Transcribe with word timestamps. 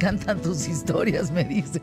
encantan 0.00 0.40
tus 0.40 0.66
historias, 0.66 1.30
me 1.30 1.44
dice 1.44 1.82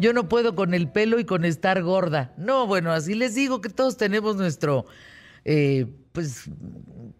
Yo 0.00 0.12
no 0.12 0.28
puedo 0.28 0.56
con 0.56 0.74
el 0.74 0.90
pelo 0.90 1.20
y 1.20 1.24
con 1.24 1.44
estar 1.44 1.80
gorda. 1.82 2.34
No, 2.36 2.66
bueno, 2.66 2.90
así 2.90 3.14
les 3.14 3.36
digo 3.36 3.60
que 3.60 3.68
todos 3.68 3.96
tenemos 3.96 4.34
nuestro, 4.34 4.84
eh, 5.44 5.86
pues, 6.10 6.50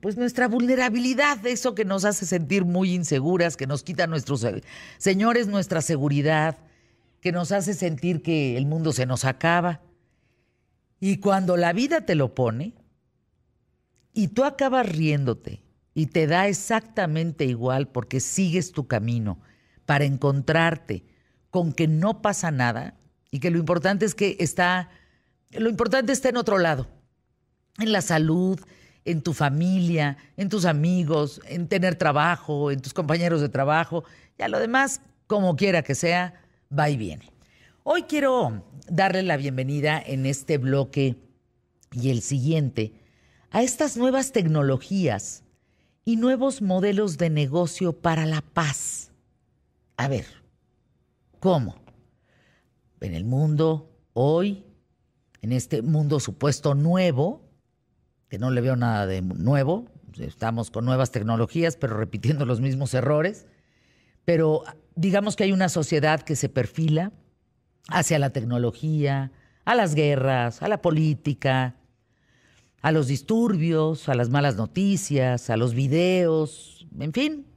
pues 0.01 0.17
nuestra 0.17 0.49
vulnerabilidad, 0.49 1.47
eso 1.47 1.77
que 1.77 1.85
nos 1.85 2.05
hace 2.05 2.27
sentir 2.27 2.65
muy 2.65 2.93
inseguras, 2.93 3.57
que 3.57 3.69
nos 3.69 3.85
quita 3.85 4.09
nuestros 4.09 4.45
señores 4.99 5.47
nuestra 5.47 5.81
seguridad, 5.81 6.59
que 7.21 7.31
nos 7.31 7.53
hace 7.53 7.73
sentir 7.73 8.21
que 8.21 8.57
el 8.57 8.67
mundo 8.67 8.93
se 8.93 9.07
nos 9.07 9.25
acaba. 9.25 9.81
Y 10.99 11.19
cuando 11.19 11.57
la 11.57 11.73
vida 11.73 12.01
te 12.01 12.17
lo 12.17 12.35
pone 12.35 12.75
y 14.13 14.29
tú 14.29 14.43
acabas 14.43 14.89
riéndote 14.89 15.63
y 15.95 16.07
te 16.07 16.27
da 16.27 16.49
exactamente 16.49 17.45
igual 17.45 17.87
porque 17.87 18.19
sigues 18.19 18.73
tu 18.73 18.89
camino 18.89 19.39
para 19.89 20.05
encontrarte 20.05 21.03
con 21.49 21.73
que 21.73 21.89
no 21.89 22.21
pasa 22.21 22.51
nada 22.51 22.99
y 23.31 23.41
que 23.41 23.51
lo 23.51 23.57
importante 23.57 24.05
es 24.05 24.15
que 24.15 24.37
está, 24.39 24.91
lo 25.51 25.71
importante 25.71 26.13
está 26.13 26.29
en 26.29 26.37
otro 26.37 26.59
lado, 26.59 26.87
en 27.79 27.93
la 27.93 28.03
salud, 28.03 28.61
en 29.07 29.23
tu 29.23 29.33
familia, 29.33 30.19
en 30.37 30.51
tus 30.51 30.67
amigos, 30.67 31.41
en 31.47 31.69
tener 31.69 31.95
trabajo, 31.95 32.71
en 32.71 32.83
tus 32.83 32.93
compañeros 32.93 33.41
de 33.41 33.49
trabajo, 33.49 34.05
ya 34.39 34.49
lo 34.49 34.59
demás, 34.59 35.01
como 35.27 35.57
quiera 35.57 35.83
que 35.83 35.95
sea, 35.95 36.35
va 36.71 36.91
y 36.91 36.99
viene. 36.99 37.33
Hoy 37.83 38.03
quiero 38.03 38.67
darle 38.91 39.23
la 39.23 39.39
bienvenida 39.39 39.99
en 40.05 40.27
este 40.27 40.59
bloque 40.59 41.17
y 41.93 42.11
el 42.11 42.21
siguiente 42.21 42.93
a 43.51 43.63
estas 43.63 43.97
nuevas 43.97 44.33
tecnologías 44.33 45.45
y 46.05 46.17
nuevos 46.17 46.61
modelos 46.61 47.17
de 47.17 47.31
negocio 47.31 47.95
para 47.95 48.27
la 48.27 48.43
paz. 48.43 48.98
A 49.99 50.07
ver, 50.07 50.27
¿cómo? 51.41 51.75
En 53.01 53.15
el 53.15 53.25
mundo 53.25 53.91
hoy, 54.13 54.65
en 55.43 55.51
este 55.51 55.83
mundo 55.83 56.21
supuesto 56.21 56.77
nuevo, 56.77 57.51
que 58.29 58.39
no 58.39 58.53
le 58.53 58.61
veo 58.61 58.77
nada 58.77 59.07
de 59.07 59.23
nuevo, 59.23 59.87
estamos 60.17 60.71
con 60.71 60.85
nuevas 60.85 61.11
tecnologías, 61.11 61.77
pero 61.77 61.97
repitiendo 61.97 62.47
los 62.47 62.61
mismos 62.61 62.95
errores, 62.95 63.49
pero 64.25 64.63
digamos 64.95 65.35
que 65.35 65.43
hay 65.43 65.53
una 65.53 65.69
sociedad 65.69 66.23
que 66.23 66.37
se 66.37 66.49
perfila 66.49 67.11
hacia 67.89 68.21
la 68.21 68.31
tecnología, 68.31 69.33
a 69.65 69.75
las 69.75 69.97
guerras, 69.97 70.63
a 70.63 70.69
la 70.69 70.81
política, 70.81 71.75
a 72.83 72.93
los 72.93 73.09
disturbios, 73.09 74.09
a 74.09 74.15
las 74.15 74.31
malas 74.31 74.55
noticias, 74.55 75.51
a 75.51 75.57
los 75.57 75.75
videos, 75.75 76.87
en 77.01 77.13
fin, 77.13 77.48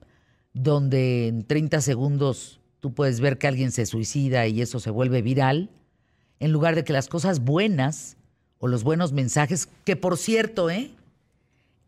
donde 0.53 1.27
en 1.27 1.45
30 1.45 1.81
segundos 1.81 2.59
tú 2.79 2.93
puedes 2.93 3.19
ver 3.19 3.37
que 3.37 3.47
alguien 3.47 3.71
se 3.71 3.85
suicida 3.85 4.47
y 4.47 4.61
eso 4.61 4.79
se 4.79 4.89
vuelve 4.89 5.21
viral, 5.21 5.69
en 6.39 6.51
lugar 6.51 6.75
de 6.75 6.83
que 6.83 6.93
las 6.93 7.07
cosas 7.07 7.41
buenas 7.41 8.17
o 8.59 8.67
los 8.67 8.83
buenos 8.83 9.13
mensajes, 9.13 9.69
que 9.85 9.95
por 9.95 10.17
cierto, 10.17 10.69
¿eh? 10.69 10.91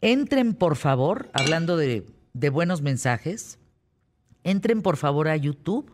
Entren 0.01 0.53
por 0.53 0.75
favor, 0.75 1.29
hablando 1.33 1.77
de, 1.77 2.05
de 2.33 2.49
buenos 2.49 2.81
mensajes, 2.81 3.57
entren 4.43 4.81
por 4.81 4.97
favor 4.97 5.27
a 5.27 5.37
YouTube 5.37 5.91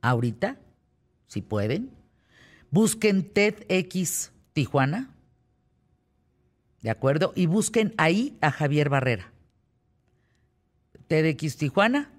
ahorita 0.00 0.58
si 1.26 1.40
pueden. 1.40 1.90
Busquen 2.70 3.28
TEDx 3.30 4.32
Tijuana, 4.52 5.10
¿de 6.82 6.90
acuerdo? 6.90 7.32
Y 7.34 7.46
busquen 7.46 7.94
ahí 7.96 8.36
a 8.40 8.50
Javier 8.50 8.88
Barrera. 8.88 9.31
TEDx 11.12 11.58
Tijuana, 11.58 12.10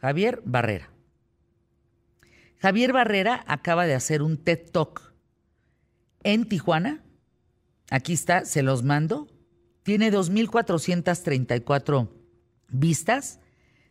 Javier 0.00 0.40
Barrera. 0.44 0.92
Javier 2.58 2.92
Barrera 2.92 3.42
acaba 3.48 3.84
de 3.84 3.96
hacer 3.96 4.22
un 4.22 4.36
TED 4.36 4.70
Talk 4.70 5.12
en 6.22 6.48
Tijuana. 6.48 7.02
Aquí 7.90 8.12
está, 8.12 8.44
se 8.44 8.62
los 8.62 8.84
mando. 8.84 9.26
Tiene 9.82 10.12
2.434 10.12 12.08
vistas. 12.68 13.40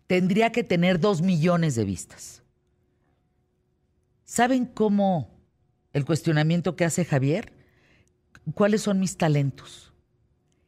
Tendría 0.08 0.54
que 0.54 0.64
tener 0.64 1.02
2 1.02 1.22
millones 1.22 1.76
de 1.76 1.84
vistas. 1.84 2.44
¿Saben 4.24 4.66
cómo 4.66 5.42
el 5.92 6.06
cuestionamiento 6.06 6.78
que 6.78 6.86
hace 6.86 7.04
Javier? 7.04 7.52
¿Cuáles 8.54 8.84
son 8.84 9.02
mis 9.02 9.18
talentos? 9.18 9.87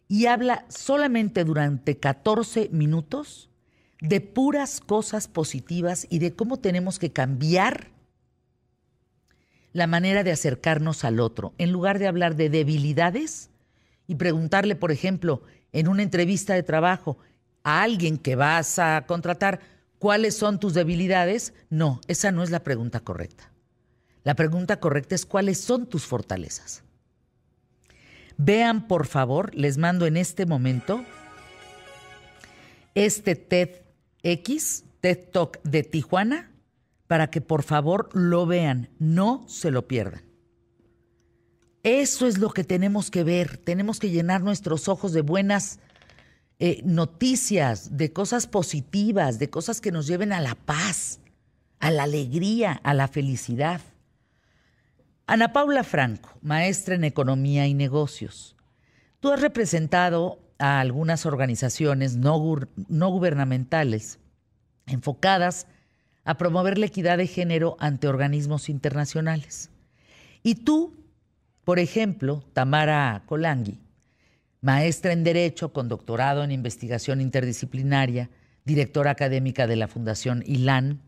Y 0.10 0.26
habla 0.26 0.66
solamente 0.68 1.46
durante 1.46 1.98
14 1.98 2.68
minutos 2.74 3.50
de 4.02 4.20
puras 4.20 4.82
cosas 4.82 5.30
positivas 5.30 6.08
y 6.10 6.20
de 6.20 6.36
cómo 6.36 6.58
tenemos 6.58 7.00
que 7.00 7.12
cambiar 7.14 7.92
la 9.72 9.88
manera 9.88 10.24
de 10.24 10.32
acercarnos 10.32 11.04
al 11.04 11.20
otro, 11.20 11.54
en 11.58 11.72
lugar 11.72 12.00
de 12.00 12.08
hablar 12.08 12.36
de 12.36 12.50
debilidades 12.50 13.52
y 14.08 14.16
preguntarle, 14.16 14.76
por 14.76 14.92
ejemplo, 14.92 15.44
en 15.72 15.88
una 15.88 16.02
entrevista 16.02 16.56
de 16.56 16.64
trabajo 16.64 17.18
a 17.64 17.84
alguien 17.84 18.18
que 18.18 18.36
vas 18.36 18.80
a 18.80 19.06
contratar, 19.06 19.60
¿cuáles 20.00 20.36
son 20.36 20.60
tus 20.60 20.74
debilidades? 20.74 21.54
No, 21.70 22.02
esa 22.08 22.32
no 22.32 22.42
es 22.42 22.50
la 22.50 22.64
pregunta 22.64 23.02
correcta. 23.02 23.52
La 24.24 24.36
pregunta 24.36 24.80
correcta 24.80 25.14
es 25.14 25.26
cuáles 25.26 25.60
son 25.60 25.86
tus 25.86 26.06
fortalezas. 26.06 26.84
Vean, 28.42 28.88
por 28.88 29.06
favor, 29.06 29.54
les 29.54 29.78
mando 29.78 30.06
en 30.06 30.16
este 30.16 30.46
momento 30.46 31.04
este 32.96 33.36
TEDx, 33.36 34.86
TED 35.02 35.30
Talk 35.34 35.62
de 35.64 35.84
Tijuana, 35.84 36.50
para 37.08 37.30
que 37.32 37.42
por 37.42 37.64
favor 37.64 38.10
lo 38.14 38.46
vean, 38.46 38.92
no 38.98 39.44
se 39.50 39.72
lo 39.72 39.90
pierdan. 39.90 40.24
Eso 41.84 42.28
es 42.28 42.38
lo 42.38 42.52
que 42.52 42.64
tenemos 42.64 43.12
que 43.12 43.26
ver, 43.26 43.58
tenemos 43.58 44.00
que 44.00 44.10
llenar 44.10 44.42
nuestros 44.42 44.88
ojos 44.88 45.12
de 45.12 45.22
buenas 45.22 45.80
eh, 46.60 46.82
noticias, 46.86 47.98
de 47.98 48.14
cosas 48.14 48.48
positivas, 48.48 49.38
de 49.38 49.50
cosas 49.50 49.82
que 49.82 49.92
nos 49.92 50.08
lleven 50.08 50.32
a 50.32 50.40
la 50.40 50.56
paz, 50.56 51.20
a 51.80 51.92
la 51.92 52.04
alegría, 52.04 52.80
a 52.86 52.94
la 52.94 53.10
felicidad. 53.10 53.82
Ana 55.30 55.54
Paula 55.54 55.84
Franco, 55.84 56.32
maestra 56.42 56.96
en 56.96 57.04
Economía 57.04 57.68
y 57.68 57.76
Negocios. 57.76 58.56
Tú 59.20 59.32
has 59.32 59.40
representado 59.40 60.40
a 60.58 60.80
algunas 60.80 61.28
organizaciones 61.28 62.16
no, 62.16 62.40
gubernamentales 62.40 64.18
enfocadas 64.88 65.68
a 66.24 66.36
promover 66.36 66.80
la 66.80 66.88
equidad 66.88 67.20
de 67.20 67.28
género 67.28 67.78
ante 67.80 68.08
organismos 68.08 68.70
internacionales. 68.70 69.70
Y 70.42 70.56
tú, 70.56 70.96
por 71.64 71.78
ejemplo, 71.78 72.44
Tamara 72.54 73.22
Colangui, 73.28 73.80
maestra 74.62 75.14
en 75.14 75.24
Derecho 75.24 75.74
con 75.74 75.90
doctorado 75.90 76.44
en 76.44 76.50
Investigación 76.50 77.22
Interdisciplinaria, 77.22 78.32
directora 78.66 79.12
académica 79.12 79.68
de 79.68 79.76
la 79.76 79.88
Fundación 79.88 80.42
ILAN, 80.48 81.04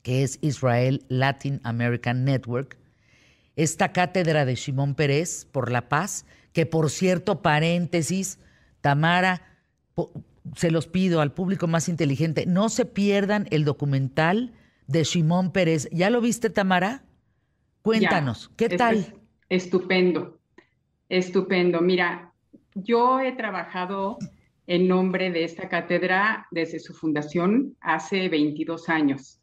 que 0.00 0.22
es 0.22 0.38
Israel 0.40 1.04
Latin 1.08 1.60
American 1.64 2.24
Network, 2.24 2.77
esta 3.58 3.92
cátedra 3.92 4.44
de 4.44 4.54
Simón 4.54 4.94
Pérez 4.94 5.44
por 5.50 5.72
la 5.72 5.88
paz, 5.88 6.24
que 6.52 6.64
por 6.64 6.90
cierto, 6.90 7.42
paréntesis, 7.42 8.38
Tamara, 8.80 9.42
se 10.54 10.70
los 10.70 10.86
pido 10.86 11.20
al 11.20 11.34
público 11.34 11.66
más 11.66 11.88
inteligente, 11.88 12.46
no 12.46 12.68
se 12.68 12.84
pierdan 12.84 13.48
el 13.50 13.64
documental 13.64 14.52
de 14.86 15.04
Simón 15.04 15.50
Pérez. 15.50 15.88
¿Ya 15.90 16.08
lo 16.08 16.20
viste, 16.20 16.50
Tamara? 16.50 17.02
Cuéntanos, 17.82 18.48
¿qué 18.56 18.68
tal? 18.68 19.14
estupendo, 19.48 20.38
estupendo. 21.08 21.80
Mira, 21.80 22.32
yo 22.74 23.18
he 23.18 23.32
trabajado 23.32 24.18
en 24.68 24.86
nombre 24.86 25.32
de 25.32 25.42
esta 25.42 25.68
cátedra 25.68 26.46
desde 26.52 26.78
su 26.78 26.94
fundación 26.94 27.76
hace 27.80 28.28
22 28.28 28.88
años 28.88 29.37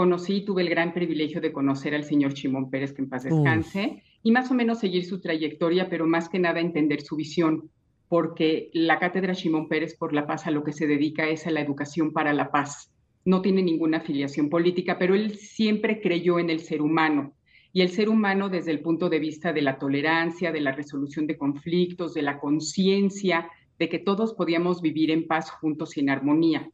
conocí, 0.00 0.40
tuve 0.40 0.62
el 0.62 0.70
gran 0.70 0.94
privilegio 0.94 1.42
de 1.42 1.52
conocer 1.52 1.94
al 1.94 2.04
señor 2.04 2.32
Chimón 2.32 2.70
Pérez, 2.70 2.94
que 2.94 3.02
en 3.02 3.10
paz 3.10 3.24
descanse, 3.24 4.02
y 4.22 4.32
más 4.32 4.50
o 4.50 4.54
menos 4.54 4.78
seguir 4.78 5.04
su 5.04 5.20
trayectoria, 5.20 5.90
pero 5.90 6.06
más 6.06 6.30
que 6.30 6.38
nada 6.38 6.58
entender 6.58 7.02
su 7.02 7.16
visión, 7.16 7.68
porque 8.08 8.70
la 8.72 8.98
cátedra 8.98 9.34
Chimón 9.34 9.68
Pérez 9.68 9.94
por 9.98 10.14
la 10.14 10.26
paz 10.26 10.46
a 10.46 10.52
lo 10.52 10.64
que 10.64 10.72
se 10.72 10.86
dedica 10.86 11.28
es 11.28 11.46
a 11.46 11.50
la 11.50 11.60
educación 11.60 12.14
para 12.14 12.32
la 12.32 12.50
paz. 12.50 12.90
No 13.26 13.42
tiene 13.42 13.60
ninguna 13.60 13.98
afiliación 13.98 14.48
política, 14.48 14.96
pero 14.98 15.14
él 15.14 15.36
siempre 15.36 16.00
creyó 16.00 16.38
en 16.38 16.48
el 16.48 16.60
ser 16.60 16.80
humano. 16.80 17.34
Y 17.70 17.82
el 17.82 17.90
ser 17.90 18.08
humano 18.08 18.48
desde 18.48 18.70
el 18.70 18.80
punto 18.80 19.10
de 19.10 19.18
vista 19.18 19.52
de 19.52 19.60
la 19.60 19.78
tolerancia, 19.78 20.50
de 20.50 20.62
la 20.62 20.72
resolución 20.72 21.26
de 21.26 21.36
conflictos, 21.36 22.14
de 22.14 22.22
la 22.22 22.40
conciencia, 22.40 23.50
de 23.78 23.90
que 23.90 23.98
todos 23.98 24.32
podíamos 24.32 24.80
vivir 24.80 25.10
en 25.10 25.26
paz 25.26 25.50
juntos 25.50 25.98
y 25.98 26.00
en 26.00 26.08
armonía. 26.08 26.70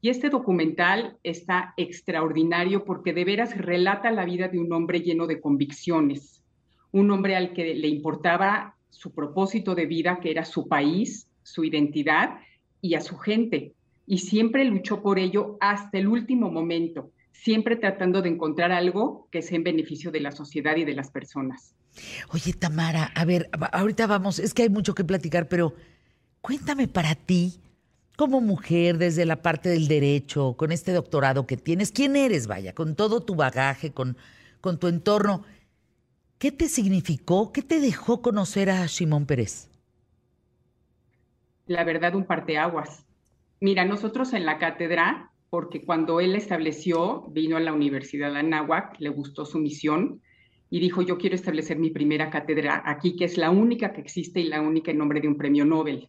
Y 0.00 0.10
este 0.10 0.28
documental 0.28 1.16
está 1.22 1.74
extraordinario 1.76 2.84
porque 2.84 3.12
de 3.12 3.24
veras 3.24 3.56
relata 3.56 4.10
la 4.10 4.24
vida 4.24 4.48
de 4.48 4.58
un 4.58 4.72
hombre 4.72 5.00
lleno 5.00 5.26
de 5.26 5.40
convicciones, 5.40 6.42
un 6.92 7.10
hombre 7.10 7.36
al 7.36 7.52
que 7.52 7.74
le 7.74 7.88
importaba 7.88 8.76
su 8.90 9.12
propósito 9.12 9.74
de 9.74 9.86
vida, 9.86 10.20
que 10.20 10.30
era 10.30 10.44
su 10.44 10.68
país, 10.68 11.28
su 11.42 11.64
identidad 11.64 12.38
y 12.80 12.94
a 12.94 13.00
su 13.00 13.16
gente. 13.16 13.72
y 14.08 14.18
siempre 14.18 14.64
luchó 14.64 15.02
por 15.02 15.18
ello 15.18 15.56
hasta 15.60 15.98
el 15.98 16.06
último 16.06 16.48
momento, 16.48 17.10
siempre 17.32 17.74
tratando 17.74 18.22
de 18.22 18.28
encontrar 18.28 18.70
algo 18.70 19.26
que 19.32 19.42
sea 19.42 19.56
en 19.56 19.64
beneficio 19.64 20.12
de 20.12 20.20
la 20.20 20.30
sociedad 20.30 20.76
y 20.76 20.84
de 20.84 20.94
las 20.94 21.10
personas. 21.10 21.74
Oye, 22.32 22.52
Tamara, 22.52 23.10
a 23.14 23.24
ver, 23.24 23.48
ahorita 23.72 24.06
vamos, 24.06 24.38
es 24.38 24.54
que 24.54 24.62
hay 24.62 24.68
mucho 24.68 24.94
que 24.94 25.04
platicar, 25.04 25.48
pero 25.48 25.74
cuéntame 26.40 26.86
para 26.88 27.14
ti, 27.14 27.58
como 28.16 28.40
mujer, 28.40 28.96
desde 28.96 29.26
la 29.26 29.42
parte 29.42 29.68
del 29.68 29.88
derecho, 29.88 30.54
con 30.54 30.72
este 30.72 30.92
doctorado 30.92 31.46
que 31.46 31.58
tienes, 31.58 31.92
¿quién 31.92 32.16
eres, 32.16 32.46
vaya, 32.46 32.74
con 32.74 32.96
todo 32.96 33.20
tu 33.20 33.36
bagaje, 33.36 33.92
con, 33.92 34.16
con 34.62 34.78
tu 34.78 34.88
entorno? 34.88 35.44
¿Qué 36.38 36.50
te 36.50 36.68
significó, 36.68 37.52
qué 37.52 37.62
te 37.62 37.78
dejó 37.78 38.22
conocer 38.22 38.70
a 38.70 38.88
Simón 38.88 39.26
Pérez? 39.26 39.68
La 41.66 41.84
verdad, 41.84 42.14
un 42.14 42.24
parteaguas. 42.24 43.04
Mira, 43.60 43.84
nosotros 43.84 44.32
en 44.32 44.46
la 44.46 44.58
cátedra, 44.58 45.30
porque 45.50 45.84
cuando 45.84 46.20
él 46.20 46.36
estableció, 46.36 47.26
vino 47.28 47.56
a 47.56 47.60
la 47.60 47.72
Universidad 47.72 48.32
de 48.32 48.38
Anáhuac, 48.38 48.98
le 48.98 49.10
gustó 49.10 49.44
su 49.44 49.58
misión 49.58 50.22
y 50.70 50.80
dijo, 50.80 51.02
yo 51.02 51.18
quiero 51.18 51.36
establecer 51.36 51.78
mi 51.78 51.90
primera 51.90 52.30
cátedra 52.30 52.82
aquí, 52.84 53.14
que 53.16 53.24
es 53.24 53.36
la 53.36 53.50
única 53.50 53.92
que 53.92 54.00
existe 54.00 54.40
y 54.40 54.48
la 54.48 54.60
única 54.60 54.90
en 54.90 54.98
nombre 54.98 55.20
de 55.20 55.28
un 55.28 55.36
premio 55.36 55.64
Nobel 55.64 56.08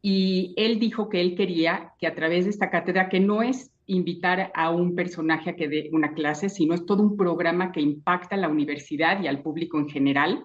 y 0.00 0.54
él 0.56 0.78
dijo 0.78 1.08
que 1.08 1.20
él 1.20 1.34
quería 1.34 1.92
que 1.98 2.06
a 2.06 2.14
través 2.14 2.44
de 2.44 2.50
esta 2.50 2.70
cátedra, 2.70 3.08
que 3.08 3.20
no 3.20 3.42
es 3.42 3.72
invitar 3.86 4.52
a 4.54 4.70
un 4.70 4.94
personaje 4.94 5.50
a 5.50 5.56
que 5.56 5.68
dé 5.68 5.90
una 5.92 6.12
clase, 6.12 6.48
sino 6.48 6.74
es 6.74 6.86
todo 6.86 7.02
un 7.02 7.16
programa 7.16 7.72
que 7.72 7.80
impacta 7.80 8.36
a 8.36 8.38
la 8.38 8.48
universidad 8.48 9.20
y 9.22 9.26
al 9.26 9.42
público 9.42 9.78
en 9.78 9.88
general. 9.88 10.44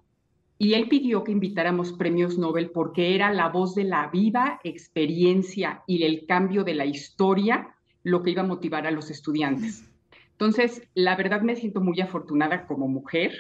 Y 0.58 0.74
él 0.74 0.88
pidió 0.88 1.24
que 1.24 1.34
invitáramos 1.34 1.94
premios 1.94 2.38
Nobel 2.38 2.72
porque 2.72 3.16
era 3.16 3.32
la 3.34 3.50
voz 3.50 3.76
de 3.76 3.84
la 3.84 4.08
viva 4.08 4.60
experiencia 4.64 5.84
y 5.88 6.04
el 6.04 6.26
cambio 6.26 6.64
de 6.64 6.74
la 6.74 6.86
historia 6.86 7.76
lo 8.04 8.24
que 8.24 8.32
iba 8.32 8.42
a 8.42 8.48
motivar 8.48 8.88
a 8.88 8.92
los 8.92 9.12
estudiantes. 9.12 9.90
Entonces, 10.32 10.82
la 10.94 11.16
verdad 11.16 11.42
me 11.42 11.56
siento 11.56 11.82
muy 11.82 12.00
afortunada 12.02 12.66
como 12.66 12.88
mujer 12.88 13.34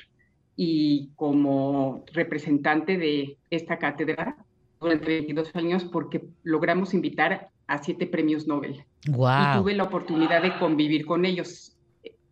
y 0.56 1.10
como 1.16 2.04
representante 2.14 2.98
de 2.98 3.38
esta 3.50 3.80
cátedra 3.80 4.38
durante 4.84 5.08
22 5.08 5.56
años 5.56 5.84
porque 5.86 6.26
logramos 6.44 6.94
invitar 6.94 7.50
a 7.68 7.82
siete 7.82 8.06
premios 8.06 8.48
Nobel. 8.48 8.84
Y 9.06 9.12
tuve 9.58 9.74
la 9.74 9.84
oportunidad 9.84 10.42
de 10.42 10.58
convivir 10.60 11.06
con 11.06 11.26
ellos. 11.26 11.78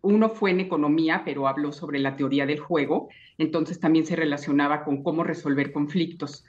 Uno 0.02 0.28
fue 0.28 0.50
en 0.50 0.60
economía, 0.60 1.22
pero 1.24 1.48
habló 1.48 1.72
sobre 1.72 1.98
la 1.98 2.16
teoría 2.16 2.46
del 2.46 2.60
juego, 2.60 3.08
entonces 3.38 3.78
también 3.78 4.04
se 4.04 4.16
relacionaba 4.16 4.84
con 4.84 5.02
cómo 5.02 5.24
resolver 5.24 5.72
conflictos. 5.72 6.44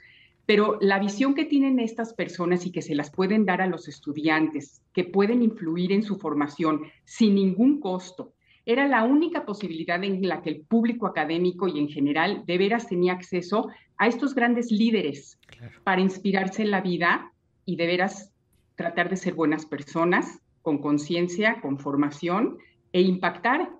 Pero 0.46 0.76
la 0.80 0.98
visión 0.98 1.34
que 1.34 1.46
tienen 1.46 1.78
estas 1.78 2.12
personas 2.12 2.66
y 2.66 2.72
que 2.72 2.82
se 2.82 2.94
las 2.94 3.10
pueden 3.10 3.46
dar 3.46 3.62
a 3.62 3.66
los 3.66 3.88
estudiantes, 3.88 4.82
que 4.92 5.04
pueden 5.04 5.42
influir 5.42 5.92
en 5.92 6.02
su 6.02 6.18
formación 6.18 6.82
sin 7.04 7.34
ningún 7.36 7.80
costo, 7.80 8.34
era 8.66 8.88
la 8.88 9.04
única 9.04 9.44
posibilidad 9.44 10.02
en 10.02 10.26
la 10.26 10.42
que 10.42 10.50
el 10.50 10.60
público 10.62 11.06
académico 11.06 11.68
y 11.68 11.78
en 11.78 11.88
general 11.88 12.44
de 12.46 12.58
veras 12.58 12.88
tenía 12.88 13.12
acceso 13.12 13.68
a 13.98 14.06
estos 14.06 14.34
grandes 14.34 14.70
líderes 14.70 15.38
para 15.84 16.00
inspirarse 16.00 16.62
en 16.62 16.70
la 16.70 16.80
vida 16.80 17.32
y 17.64 17.76
de 17.76 17.86
veras 17.86 18.32
tratar 18.76 19.08
de 19.08 19.16
ser 19.16 19.34
buenas 19.34 19.66
personas, 19.66 20.40
con 20.62 20.78
conciencia, 20.78 21.60
con 21.60 21.78
formación 21.78 22.58
e 22.92 23.02
impactar 23.02 23.70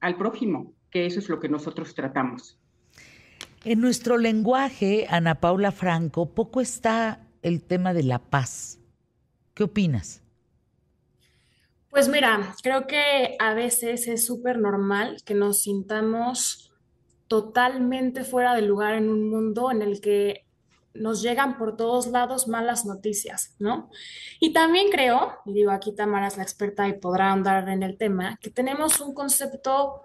al 0.00 0.16
prójimo, 0.16 0.74
que 0.90 1.06
eso 1.06 1.20
es 1.20 1.28
lo 1.28 1.40
que 1.40 1.48
nosotros 1.48 1.94
tratamos. 1.94 2.58
En 3.64 3.80
nuestro 3.80 4.18
lenguaje, 4.18 5.06
Ana 5.08 5.36
Paula 5.36 5.70
Franco, 5.70 6.26
poco 6.26 6.60
está 6.60 7.20
el 7.42 7.62
tema 7.62 7.94
de 7.94 8.02
la 8.02 8.18
paz. 8.18 8.80
¿Qué 9.54 9.64
opinas? 9.64 10.20
Pues 11.90 12.08
mira, 12.08 12.54
creo 12.62 12.86
que 12.86 13.36
a 13.38 13.54
veces 13.54 14.08
es 14.08 14.26
súper 14.26 14.58
normal 14.58 15.18
que 15.24 15.34
nos 15.34 15.62
sintamos 15.62 16.71
totalmente 17.32 18.24
fuera 18.24 18.54
de 18.54 18.60
lugar 18.60 18.92
en 18.92 19.08
un 19.08 19.30
mundo 19.30 19.70
en 19.70 19.80
el 19.80 20.02
que 20.02 20.44
nos 20.92 21.22
llegan 21.22 21.56
por 21.56 21.78
todos 21.78 22.08
lados 22.08 22.46
malas 22.46 22.84
noticias, 22.84 23.56
¿no? 23.58 23.88
Y 24.38 24.52
también 24.52 24.90
creo, 24.90 25.38
y 25.46 25.54
digo 25.54 25.70
aquí 25.70 25.94
Tamara 25.94 26.26
es 26.26 26.36
la 26.36 26.42
experta 26.42 26.86
y 26.88 26.92
podrá 26.92 27.32
andar 27.32 27.70
en 27.70 27.82
el 27.82 27.96
tema, 27.96 28.38
que 28.42 28.50
tenemos 28.50 29.00
un 29.00 29.14
concepto 29.14 30.02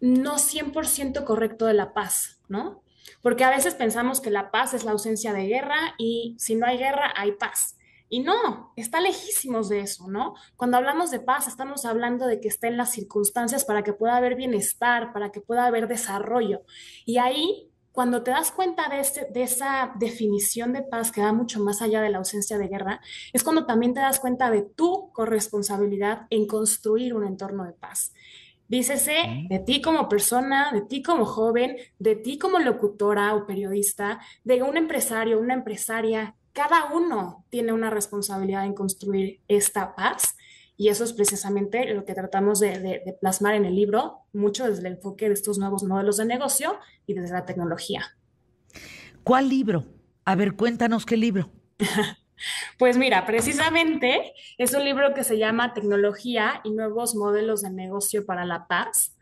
no 0.00 0.36
100% 0.36 1.24
correcto 1.24 1.66
de 1.66 1.74
la 1.74 1.92
paz, 1.92 2.40
¿no? 2.48 2.82
Porque 3.20 3.44
a 3.44 3.50
veces 3.50 3.74
pensamos 3.74 4.22
que 4.22 4.30
la 4.30 4.50
paz 4.50 4.72
es 4.72 4.86
la 4.86 4.92
ausencia 4.92 5.34
de 5.34 5.46
guerra 5.46 5.76
y 5.98 6.34
si 6.38 6.54
no 6.54 6.64
hay 6.64 6.78
guerra 6.78 7.12
hay 7.14 7.32
paz. 7.32 7.76
Y 8.14 8.20
no, 8.20 8.72
está 8.76 9.00
lejísimos 9.00 9.68
de 9.68 9.80
eso, 9.80 10.06
¿no? 10.06 10.34
Cuando 10.54 10.76
hablamos 10.76 11.10
de 11.10 11.18
paz, 11.18 11.48
estamos 11.48 11.84
hablando 11.84 12.28
de 12.28 12.40
que 12.40 12.46
estén 12.46 12.76
las 12.76 12.92
circunstancias 12.92 13.64
para 13.64 13.82
que 13.82 13.92
pueda 13.92 14.16
haber 14.16 14.36
bienestar, 14.36 15.12
para 15.12 15.32
que 15.32 15.40
pueda 15.40 15.66
haber 15.66 15.88
desarrollo. 15.88 16.62
Y 17.04 17.18
ahí, 17.18 17.72
cuando 17.90 18.22
te 18.22 18.30
das 18.30 18.52
cuenta 18.52 18.88
de, 18.88 19.00
este, 19.00 19.26
de 19.32 19.42
esa 19.42 19.94
definición 19.98 20.72
de 20.72 20.82
paz 20.82 21.10
que 21.10 21.22
va 21.22 21.32
mucho 21.32 21.58
más 21.58 21.82
allá 21.82 22.02
de 22.02 22.10
la 22.10 22.18
ausencia 22.18 22.56
de 22.56 22.68
guerra, 22.68 23.00
es 23.32 23.42
cuando 23.42 23.66
también 23.66 23.94
te 23.94 24.00
das 24.00 24.20
cuenta 24.20 24.48
de 24.48 24.62
tu 24.62 25.10
corresponsabilidad 25.10 26.28
en 26.30 26.46
construir 26.46 27.14
un 27.14 27.24
entorno 27.24 27.64
de 27.64 27.72
paz. 27.72 28.12
Dícese 28.68 29.48
de 29.48 29.58
ti 29.58 29.82
como 29.82 30.08
persona, 30.08 30.70
de 30.72 30.82
ti 30.82 31.02
como 31.02 31.26
joven, 31.26 31.78
de 31.98 32.14
ti 32.14 32.38
como 32.38 32.60
locutora 32.60 33.34
o 33.34 33.44
periodista, 33.44 34.20
de 34.44 34.62
un 34.62 34.76
empresario, 34.76 35.40
una 35.40 35.54
empresaria 35.54 36.36
cada 36.54 36.86
uno 36.86 37.44
tiene 37.50 37.72
una 37.72 37.90
responsabilidad 37.90 38.64
en 38.64 38.74
construir 38.74 39.40
esta 39.48 39.94
paz 39.94 40.36
y 40.76 40.88
eso 40.88 41.04
es 41.04 41.12
precisamente 41.12 41.92
lo 41.92 42.04
que 42.04 42.14
tratamos 42.14 42.60
de, 42.60 43.16
plasmar 43.20 43.54
en 43.54 43.64
el 43.64 43.74
libro, 43.74 44.20
mucho 44.32 44.64
desde 44.64 44.80
el 44.80 44.94
enfoque 44.94 45.28
de 45.28 45.34
estos 45.34 45.58
nuevos 45.58 45.82
modelos 45.84 46.16
de 46.16 46.24
negocio 46.24 46.78
y 47.06 47.14
desde 47.14 47.34
la 47.34 47.44
tecnología. 47.44 48.16
¿Cuál 49.22 49.48
libro? 49.48 49.84
A 50.24 50.34
ver, 50.36 50.54
cuéntanos 50.54 51.04
qué 51.04 51.16
libro. 51.16 51.50
Pues 52.78 52.98
mira, 52.98 53.24
precisamente 53.26 54.34
es 54.58 54.74
un 54.74 54.84
libro 54.84 55.14
que 55.14 55.22
se 55.22 55.38
llama 55.38 55.72
Tecnología 55.72 56.60
y 56.64 56.72
nuevos 56.72 57.14
modelos 57.14 57.62
de 57.62 57.70
negocio 57.70 58.26
para 58.26 58.44
la 58.44 58.66
paz. 58.66 59.16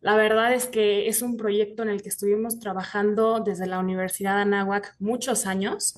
La 0.00 0.16
verdad 0.16 0.52
es 0.52 0.66
que 0.66 1.06
es 1.06 1.22
un 1.22 1.36
proyecto 1.36 1.84
en 1.84 1.90
el 1.90 2.02
que 2.02 2.08
estuvimos 2.08 2.58
trabajando 2.58 3.38
desde 3.38 3.66
la 3.66 3.78
Universidad 3.78 4.34
de 4.34 4.42
Anáhuac 4.42 4.96
muchos 4.98 5.46
años 5.46 5.96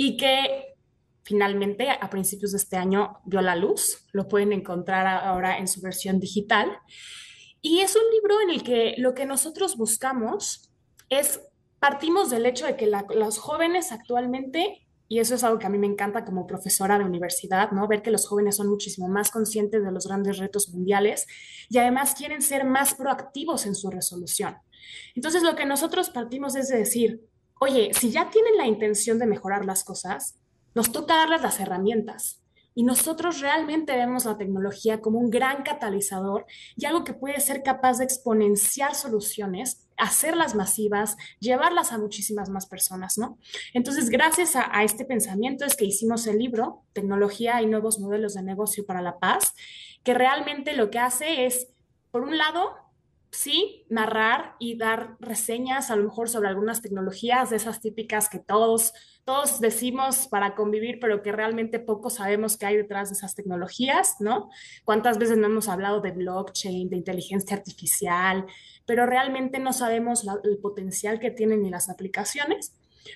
y 0.00 0.16
que 0.16 0.76
finalmente 1.24 1.90
a 1.90 2.08
principios 2.08 2.52
de 2.52 2.58
este 2.58 2.76
año 2.76 3.18
vio 3.26 3.42
la 3.42 3.56
luz. 3.56 4.06
Lo 4.12 4.28
pueden 4.28 4.52
encontrar 4.52 5.06
ahora 5.06 5.58
en 5.58 5.66
su 5.66 5.80
versión 5.82 6.20
digital. 6.20 6.70
Y 7.60 7.80
es 7.80 7.96
un 7.96 8.02
libro 8.14 8.40
en 8.40 8.50
el 8.50 8.62
que 8.62 8.94
lo 8.96 9.12
que 9.12 9.26
nosotros 9.26 9.76
buscamos 9.76 10.72
es, 11.10 11.40
partimos 11.80 12.30
del 12.30 12.46
hecho 12.46 12.64
de 12.64 12.76
que 12.76 12.86
los 12.86 13.38
jóvenes 13.38 13.90
actualmente, 13.90 14.86
y 15.08 15.18
eso 15.18 15.34
es 15.34 15.42
algo 15.42 15.58
que 15.58 15.66
a 15.66 15.70
mí 15.70 15.78
me 15.78 15.88
encanta 15.88 16.24
como 16.24 16.46
profesora 16.46 16.96
de 16.96 17.04
universidad, 17.04 17.72
¿no? 17.72 17.88
Ver 17.88 18.02
que 18.02 18.12
los 18.12 18.28
jóvenes 18.28 18.56
son 18.56 18.68
muchísimo 18.68 19.08
más 19.08 19.32
conscientes 19.32 19.82
de 19.82 19.90
los 19.90 20.06
grandes 20.06 20.38
retos 20.38 20.68
mundiales 20.68 21.26
y 21.68 21.78
además 21.78 22.14
quieren 22.14 22.40
ser 22.40 22.64
más 22.64 22.94
proactivos 22.94 23.66
en 23.66 23.74
su 23.74 23.90
resolución. 23.90 24.58
Entonces, 25.16 25.42
lo 25.42 25.56
que 25.56 25.66
nosotros 25.66 26.10
partimos 26.10 26.54
es 26.54 26.68
de 26.68 26.78
decir, 26.78 27.27
oye, 27.60 27.90
si 27.94 28.10
ya 28.10 28.30
tienen 28.30 28.56
la 28.56 28.66
intención 28.66 29.18
de 29.18 29.26
mejorar 29.26 29.64
las 29.64 29.84
cosas, 29.84 30.38
nos 30.74 30.92
toca 30.92 31.16
darles 31.16 31.42
las 31.42 31.60
herramientas. 31.60 32.42
Y 32.78 32.84
nosotros 32.84 33.40
realmente 33.40 33.96
vemos 33.96 34.24
la 34.24 34.38
tecnología 34.38 35.00
como 35.00 35.18
un 35.18 35.30
gran 35.30 35.64
catalizador 35.64 36.46
y 36.76 36.86
algo 36.86 37.02
que 37.02 37.12
puede 37.12 37.40
ser 37.40 37.64
capaz 37.64 37.98
de 37.98 38.04
exponenciar 38.04 38.94
soluciones, 38.94 39.88
hacerlas 39.96 40.54
masivas, 40.54 41.16
llevarlas 41.40 41.90
a 41.90 41.98
muchísimas 41.98 42.50
más 42.50 42.66
personas, 42.66 43.18
¿no? 43.18 43.36
Entonces, 43.74 44.10
gracias 44.10 44.54
a, 44.54 44.84
este 44.84 45.04
pensamiento 45.04 45.64
es 45.64 45.74
que 45.74 45.86
hicimos 45.86 46.28
el 46.28 46.38
libro, 46.38 46.84
Tecnología 46.92 47.60
y 47.60 47.66
Nuevos 47.66 47.98
Modelos 47.98 48.34
de 48.34 48.44
Negocio 48.44 48.86
para 48.86 49.02
la 49.02 49.18
Paz, 49.18 49.54
que 50.04 50.14
realmente 50.14 50.74
lo 50.74 50.88
que 50.88 51.00
hace 51.00 51.46
es, 51.46 51.72
por 52.12 52.22
un 52.22 52.38
lado, 52.38 52.76
sí, 53.30 53.84
narrar 53.88 54.54
y 54.58 54.76
dar 54.76 55.16
reseñas 55.20 55.90
a 55.90 55.96
lo 55.96 56.04
mejor 56.04 56.28
sobre 56.28 56.48
algunas 56.48 56.82
tecnologías 56.82 57.50
de 57.50 57.56
esas 57.56 57.80
típicas 57.80 58.28
que 58.28 58.38
todos, 58.38 58.92
todos 59.24 59.60
decimos 59.60 60.28
para 60.28 60.54
convivir, 60.54 60.98
pero 61.00 61.22
que 61.22 61.32
realmente 61.32 61.78
poco 61.78 62.10
sabemos 62.10 62.56
qué 62.56 62.66
hay 62.66 62.76
detrás 62.76 63.10
de 63.10 63.16
esas 63.16 63.34
tecnologías, 63.34 64.16
¿no? 64.20 64.50
¿Cuántas 64.84 65.18
veces 65.18 65.36
no 65.36 65.46
hemos 65.46 65.68
hablado 65.68 66.00
de 66.00 66.12
blockchain, 66.12 66.88
de 66.88 66.96
inteligencia 66.96 67.56
artificial, 67.56 68.46
pero 68.86 69.06
realmente 69.06 69.58
no 69.58 69.72
sabemos 69.72 70.26
el 70.44 70.58
potencial 70.58 71.20
que 71.20 71.30
tienen 71.30 71.62
ni 71.62 71.70
las 71.70 71.90
aplicaciones? 71.90 72.74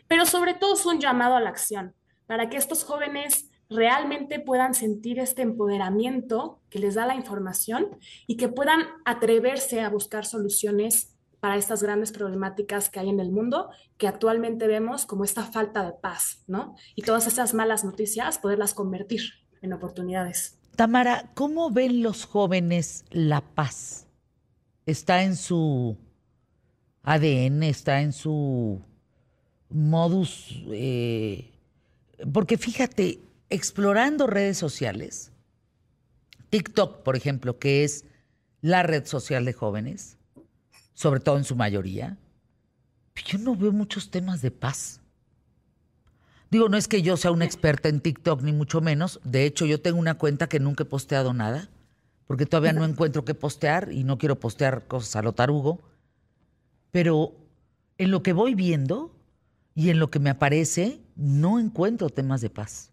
Pero 0.08 0.26
sobre 0.26 0.54
todo 0.54 0.74
es 0.74 0.86
un 0.86 1.00
llamado 1.00 1.36
a 1.36 1.40
la 1.40 1.50
acción 1.50 1.94
para 2.26 2.48
que 2.48 2.56
estos 2.56 2.84
jóvenes 2.84 3.50
realmente 3.74 4.40
puedan 4.40 4.74
sentir 4.74 5.18
este 5.18 5.42
empoderamiento 5.42 6.60
que 6.70 6.78
les 6.78 6.94
da 6.94 7.06
la 7.06 7.14
información 7.14 7.98
y 8.26 8.36
que 8.36 8.48
puedan 8.48 8.82
atreverse 9.04 9.80
a 9.80 9.90
buscar 9.90 10.24
soluciones 10.24 11.16
para 11.40 11.56
estas 11.56 11.82
grandes 11.82 12.12
problemáticas 12.12 12.88
que 12.88 13.00
hay 13.00 13.08
en 13.08 13.18
el 13.18 13.32
mundo, 13.32 13.70
que 13.98 14.06
actualmente 14.06 14.68
vemos 14.68 15.06
como 15.06 15.24
esta 15.24 15.42
falta 15.42 15.84
de 15.84 15.92
paz, 15.92 16.44
¿no? 16.46 16.76
Y 16.94 17.02
todas 17.02 17.26
esas 17.26 17.52
malas 17.52 17.82
noticias, 17.84 18.38
poderlas 18.38 18.74
convertir. 18.74 19.22
en 19.60 19.72
oportunidades. 19.72 20.58
Tamara, 20.76 21.30
¿cómo 21.34 21.70
ven 21.70 22.02
los 22.02 22.24
jóvenes 22.24 23.04
la 23.10 23.40
paz? 23.40 24.08
¿Está 24.86 25.22
en 25.22 25.36
su 25.36 25.96
ADN, 27.02 27.62
está 27.62 28.00
en 28.00 28.12
su 28.12 28.80
modus? 29.68 30.62
Eh, 30.72 31.52
porque 32.32 32.58
fíjate, 32.58 33.20
explorando 33.52 34.26
redes 34.26 34.58
sociales, 34.58 35.30
TikTok, 36.50 37.02
por 37.02 37.16
ejemplo, 37.16 37.58
que 37.58 37.84
es 37.84 38.04
la 38.60 38.82
red 38.82 39.06
social 39.06 39.44
de 39.44 39.52
jóvenes, 39.52 40.18
sobre 40.94 41.20
todo 41.20 41.36
en 41.38 41.44
su 41.44 41.56
mayoría, 41.56 42.18
yo 43.26 43.38
no 43.38 43.56
veo 43.56 43.72
muchos 43.72 44.10
temas 44.10 44.42
de 44.42 44.50
paz. 44.50 45.00
Digo, 46.50 46.68
no 46.68 46.76
es 46.76 46.88
que 46.88 47.02
yo 47.02 47.16
sea 47.16 47.30
una 47.30 47.44
experta 47.44 47.88
en 47.88 48.00
TikTok, 48.00 48.42
ni 48.42 48.52
mucho 48.52 48.80
menos. 48.80 49.20
De 49.24 49.44
hecho, 49.46 49.64
yo 49.64 49.80
tengo 49.80 49.98
una 49.98 50.18
cuenta 50.18 50.48
que 50.48 50.60
nunca 50.60 50.82
he 50.82 50.86
posteado 50.86 51.32
nada, 51.32 51.70
porque 52.26 52.46
todavía 52.46 52.72
no 52.72 52.84
encuentro 52.84 53.24
qué 53.24 53.34
postear 53.34 53.90
y 53.92 54.04
no 54.04 54.18
quiero 54.18 54.38
postear 54.38 54.86
cosas 54.86 55.16
a 55.16 55.22
lo 55.22 55.32
tarugo. 55.32 55.80
Pero 56.90 57.34
en 57.96 58.10
lo 58.10 58.22
que 58.22 58.32
voy 58.32 58.54
viendo 58.54 59.14
y 59.74 59.90
en 59.90 59.98
lo 59.98 60.10
que 60.10 60.18
me 60.18 60.30
aparece, 60.30 61.00
no 61.16 61.58
encuentro 61.58 62.10
temas 62.10 62.42
de 62.42 62.50
paz. 62.50 62.91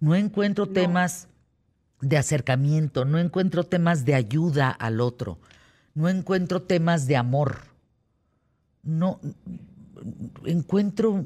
No 0.00 0.14
encuentro 0.14 0.66
temas 0.66 1.28
de 2.00 2.16
acercamiento, 2.16 3.04
no 3.04 3.18
encuentro 3.18 3.64
temas 3.64 4.04
de 4.04 4.14
ayuda 4.14 4.70
al 4.70 5.00
otro, 5.00 5.38
no 5.94 6.08
encuentro 6.08 6.62
temas 6.62 7.06
de 7.06 7.16
amor. 7.16 7.74
No 8.82 9.18
encuentro 10.44 11.24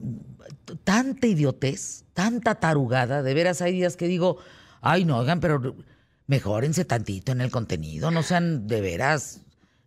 tanta 0.85 1.27
idiotez, 1.27 2.05
tanta 2.15 2.55
tarugada, 2.57 3.23
de 3.23 3.35
veras 3.35 3.61
hay 3.61 3.73
días 3.73 3.97
que 3.97 4.07
digo, 4.07 4.39
ay 4.81 5.05
no, 5.05 5.19
oigan, 5.19 5.41
pero 5.41 5.75
mejórense 6.27 6.85
tantito 6.85 7.33
en 7.33 7.41
el 7.41 7.51
contenido, 7.51 8.11
no 8.11 8.23
sean 8.23 8.67
de 8.67 8.81
veras, 8.81 9.41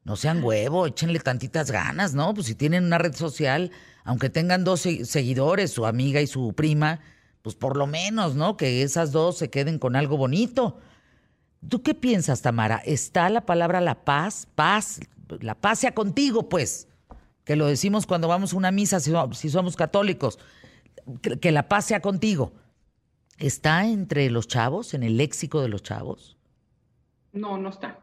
no 0.03 0.15
sean 0.15 0.43
huevo, 0.43 0.87
échenle 0.87 1.19
tantitas 1.19 1.71
ganas, 1.71 2.13
¿no? 2.13 2.33
Pues 2.33 2.47
si 2.47 2.55
tienen 2.55 2.85
una 2.85 2.97
red 2.97 3.13
social, 3.13 3.71
aunque 4.03 4.29
tengan 4.29 4.63
dos 4.63 4.81
seguidores, 4.81 5.71
su 5.71 5.85
amiga 5.85 6.21
y 6.21 6.27
su 6.27 6.53
prima, 6.53 6.99
pues 7.41 7.55
por 7.55 7.77
lo 7.77 7.87
menos, 7.87 8.35
¿no? 8.35 8.57
Que 8.57 8.83
esas 8.83 9.11
dos 9.11 9.37
se 9.37 9.49
queden 9.49 9.79
con 9.79 9.95
algo 9.95 10.17
bonito. 10.17 10.77
¿Tú 11.67 11.83
qué 11.83 11.93
piensas, 11.93 12.41
Tamara? 12.41 12.81
¿Está 12.85 13.29
la 13.29 13.45
palabra 13.45 13.81
la 13.81 14.03
paz? 14.03 14.47
Paz, 14.55 14.99
la 15.39 15.55
paz 15.55 15.79
sea 15.79 15.93
contigo, 15.93 16.49
pues 16.49 16.87
que 17.43 17.55
lo 17.55 17.67
decimos 17.67 18.05
cuando 18.05 18.27
vamos 18.27 18.53
a 18.53 18.57
una 18.57 18.71
misa 18.71 18.99
si, 18.99 19.49
somos 19.49 19.75
católicos, 19.75 20.39
que, 21.21 21.51
la 21.51 21.67
paz 21.67 21.85
sea 21.85 21.99
contigo, 21.99 22.53
¿está 23.37 23.87
entre 23.87 24.29
los 24.29 24.47
chavos, 24.47 24.93
en 24.93 25.03
el 25.03 25.17
léxico 25.17 25.61
de 25.61 25.69
los 25.69 25.83
chavos? 25.83 26.37
No, 27.33 27.57
no 27.57 27.69
está. 27.69 27.99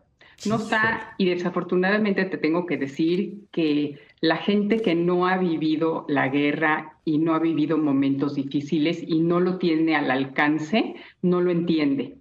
No 0.46 0.56
está 0.56 1.14
y 1.18 1.30
desafortunadamente 1.30 2.24
te 2.24 2.38
tengo 2.38 2.64
que 2.64 2.76
decir 2.76 3.48
que 3.50 3.98
la 4.20 4.36
gente 4.36 4.80
que 4.80 4.94
no 4.94 5.26
ha 5.26 5.36
vivido 5.36 6.04
la 6.08 6.28
guerra 6.28 6.97
y 7.08 7.16
no 7.16 7.34
ha 7.34 7.38
vivido 7.38 7.78
momentos 7.78 8.34
difíciles 8.34 9.02
y 9.02 9.20
no 9.20 9.40
lo 9.40 9.56
tiene 9.56 9.96
al 9.96 10.10
alcance, 10.10 10.96
no 11.22 11.40
lo 11.40 11.50
entiende. 11.50 12.18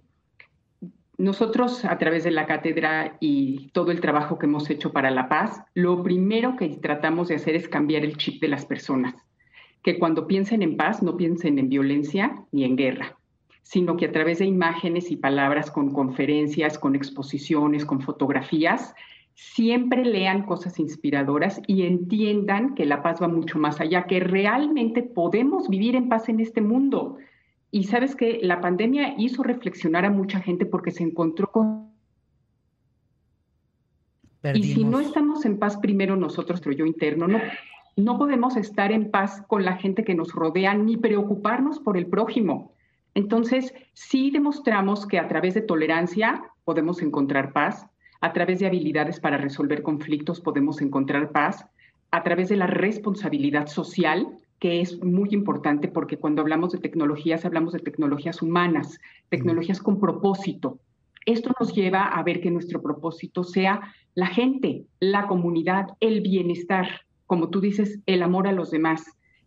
Nosotros, 1.18 1.84
a 1.84 1.98
través 1.98 2.24
de 2.24 2.30
la 2.30 2.46
cátedra 2.46 3.18
y 3.20 3.68
todo 3.72 3.90
el 3.90 4.00
trabajo 4.00 4.38
que 4.38 4.46
hemos 4.46 4.70
hecho 4.70 4.90
para 4.90 5.10
la 5.10 5.28
paz, 5.28 5.60
lo 5.74 6.02
primero 6.02 6.56
que 6.56 6.68
tratamos 6.68 7.28
de 7.28 7.34
hacer 7.34 7.54
es 7.54 7.68
cambiar 7.68 8.02
el 8.02 8.16
chip 8.16 8.40
de 8.40 8.48
las 8.48 8.64
personas, 8.64 9.14
que 9.82 9.98
cuando 9.98 10.26
piensen 10.26 10.62
en 10.62 10.78
paz 10.78 11.02
no 11.02 11.18
piensen 11.18 11.58
en 11.58 11.68
violencia 11.68 12.46
ni 12.50 12.64
en 12.64 12.76
guerra, 12.76 13.18
sino 13.62 13.98
que 13.98 14.06
a 14.06 14.12
través 14.12 14.38
de 14.38 14.46
imágenes 14.46 15.10
y 15.10 15.16
palabras, 15.16 15.70
con 15.70 15.92
conferencias, 15.92 16.78
con 16.78 16.94
exposiciones, 16.96 17.84
con 17.84 18.00
fotografías, 18.00 18.94
siempre 19.38 20.04
lean 20.04 20.42
cosas 20.42 20.80
inspiradoras 20.80 21.62
y 21.68 21.86
entiendan 21.86 22.74
que 22.74 22.84
la 22.84 23.04
paz 23.04 23.22
va 23.22 23.28
mucho 23.28 23.56
más 23.60 23.80
allá, 23.80 24.02
que 24.06 24.18
realmente 24.18 25.04
podemos 25.04 25.68
vivir 25.68 25.94
en 25.94 26.08
paz 26.08 26.28
en 26.28 26.40
este 26.40 26.60
mundo 26.60 27.18
y 27.70 27.84
sabes 27.84 28.16
que 28.16 28.40
la 28.42 28.60
pandemia 28.60 29.14
hizo 29.16 29.44
reflexionar 29.44 30.04
a 30.04 30.10
mucha 30.10 30.40
gente 30.40 30.66
porque 30.66 30.90
se 30.90 31.04
encontró 31.04 31.52
con... 31.52 31.92
Y 34.54 34.74
si 34.74 34.82
no 34.82 34.98
estamos 34.98 35.44
en 35.44 35.60
paz 35.60 35.76
primero 35.76 36.16
nosotros, 36.16 36.56
nuestro 36.56 36.72
yo 36.72 36.84
interno, 36.84 37.28
no, 37.28 37.38
no 37.94 38.18
podemos 38.18 38.56
estar 38.56 38.90
en 38.90 39.12
paz 39.12 39.44
con 39.46 39.64
la 39.64 39.76
gente 39.76 40.02
que 40.02 40.16
nos 40.16 40.32
rodea 40.32 40.74
ni 40.74 40.96
preocuparnos 40.96 41.78
por 41.78 41.96
el 41.96 42.06
prójimo. 42.06 42.72
Entonces, 43.14 43.72
sí 43.92 44.32
demostramos 44.32 45.06
que 45.06 45.20
a 45.20 45.28
través 45.28 45.54
de 45.54 45.60
tolerancia 45.60 46.42
podemos 46.64 47.02
encontrar 47.02 47.52
paz, 47.52 47.86
a 48.20 48.32
través 48.32 48.58
de 48.58 48.66
habilidades 48.66 49.20
para 49.20 49.38
resolver 49.38 49.82
conflictos 49.82 50.40
podemos 50.40 50.80
encontrar 50.80 51.32
paz, 51.32 51.66
a 52.10 52.22
través 52.22 52.48
de 52.48 52.56
la 52.56 52.66
responsabilidad 52.66 53.66
social 53.66 54.26
que 54.58 54.80
es 54.80 55.02
muy 55.02 55.28
importante 55.32 55.88
porque 55.88 56.16
cuando 56.16 56.42
hablamos 56.42 56.72
de 56.72 56.78
tecnologías, 56.78 57.44
hablamos 57.44 57.72
de 57.72 57.78
tecnologías 57.78 58.42
humanas, 58.42 58.98
tecnologías 59.28 59.80
con 59.80 60.00
propósito. 60.00 60.78
Esto 61.26 61.52
nos 61.60 61.74
lleva 61.74 62.04
a 62.04 62.22
ver 62.22 62.40
que 62.40 62.50
nuestro 62.50 62.82
propósito 62.82 63.44
sea 63.44 63.92
la 64.14 64.26
gente, 64.26 64.84
la 64.98 65.26
comunidad, 65.26 65.86
el 66.00 66.22
bienestar, 66.22 66.88
como 67.26 67.50
tú 67.50 67.60
dices, 67.60 68.00
el 68.06 68.22
amor 68.22 68.48
a 68.48 68.52
los 68.52 68.70
demás, 68.70 69.04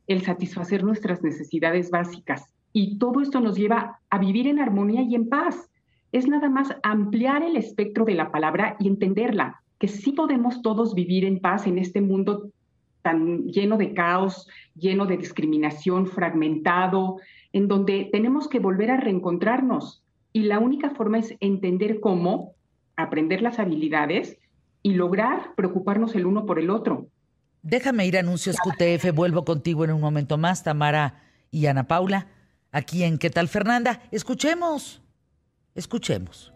el 0.08 0.22
satisfacer 0.22 0.84
nuestras 0.84 1.24
necesidades 1.24 1.90
básicas. 1.90 2.54
Y 2.72 2.98
todo 2.98 3.22
esto 3.22 3.42
nos 3.42 3.58
lleva 3.58 4.00
a 4.10 4.18
vivir 4.18 4.48
en 4.48 4.60
armonía 4.60 5.02
y 5.02 5.16
en 5.16 5.28
paz. 5.28 5.71
Es 6.12 6.28
nada 6.28 6.50
más 6.50 6.76
ampliar 6.84 7.44
el 7.44 7.56
espectro 7.56 8.06
de 8.06 8.16
la 8.16 8.32
palabra 8.32 8.76
y 8.80 8.88
entenderla, 8.88 9.62
que 9.80 9.88
sí 9.88 10.12
podemos 10.12 10.62
todos 10.62 10.94
vivir 10.94 11.26
en 11.26 11.40
paz 11.40 11.68
en 11.68 11.78
este 11.78 12.02
mundo 12.02 12.52
tan 13.02 13.48
lleno 13.48 13.78
de 13.78 13.94
caos, 13.94 14.48
lleno 14.76 15.06
de 15.06 15.18
discriminación, 15.18 16.08
fragmentado, 16.08 17.18
en 17.54 17.68
donde 17.68 18.10
tenemos 18.12 18.48
que 18.48 18.60
volver 18.60 18.92
a 18.92 18.98
reencontrarnos. 18.98 20.04
Y 20.34 20.44
la 20.44 20.60
única 20.60 20.92
forma 20.92 21.20
es 21.20 21.36
entender 21.40 22.00
cómo, 22.00 22.54
aprender 22.96 23.42
las 23.42 23.60
habilidades 23.60 24.38
y 24.84 24.94
lograr 24.94 25.54
preocuparnos 25.56 26.16
el 26.16 26.26
uno 26.26 26.46
por 26.46 26.60
el 26.60 26.70
otro. 26.70 27.08
Déjame 27.64 28.08
ir 28.08 28.18
a 28.18 28.22
anuncios 28.22 28.58
QTF, 28.58 29.14
vuelvo 29.14 29.46
contigo 29.46 29.84
en 29.86 29.92
un 29.92 30.02
momento 30.02 30.38
más, 30.38 30.64
Tamara 30.64 31.22
y 31.52 31.68
Ana 31.68 31.88
Paula, 31.88 32.28
aquí 32.72 33.04
en 33.04 33.18
¿Qué 33.18 33.30
tal 33.30 33.48
Fernanda? 33.48 34.02
Escuchemos, 34.12 35.02
escuchemos. 35.76 36.52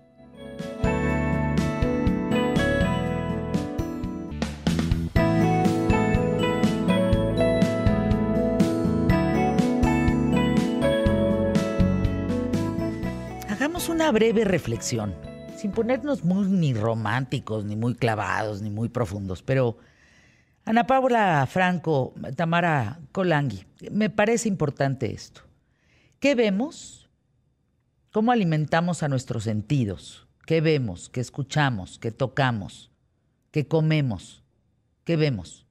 una 13.89 14.11
breve 14.11 14.43
reflexión, 14.43 15.15
sin 15.55 15.71
ponernos 15.71 16.23
muy 16.23 16.47
ni 16.47 16.73
románticos, 16.73 17.65
ni 17.65 17.75
muy 17.75 17.95
clavados, 17.95 18.61
ni 18.61 18.69
muy 18.69 18.89
profundos, 18.89 19.41
pero 19.41 19.77
Ana 20.65 20.85
Paula 20.85 21.47
Franco, 21.49 22.13
Tamara 22.35 22.99
Colangui, 23.11 23.65
me 23.91 24.09
parece 24.09 24.49
importante 24.49 25.13
esto. 25.13 25.41
¿Qué 26.19 26.35
vemos? 26.35 27.04
¿Cómo 28.15 28.31
alimentamos 28.31 29.03
a 29.03 29.09
nuestros 29.09 29.43
sentidos? 29.43 30.25
¿Qué 30.45 30.61
vemos? 30.61 31.09
¿Qué 31.09 31.19
escuchamos? 31.19 31.99
¿Qué 31.99 32.11
tocamos? 32.11 32.89
¿Qué 33.51 33.67
comemos? 33.67 34.41
¿Qué 35.03 35.17
vemos? 35.17 35.67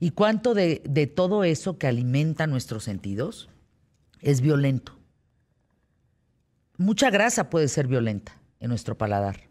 ¿Y 0.00 0.10
cuánto 0.10 0.52
de, 0.52 0.82
de 0.84 1.06
todo 1.06 1.44
eso 1.44 1.78
que 1.78 1.86
alimenta 1.86 2.48
nuestros 2.48 2.82
sentidos 2.82 3.48
es 4.20 4.40
violento? 4.40 4.98
Mucha 6.76 7.08
grasa 7.10 7.50
puede 7.50 7.68
ser 7.68 7.86
violenta 7.86 8.36
en 8.58 8.70
nuestro 8.70 8.98
paladar. 8.98 9.42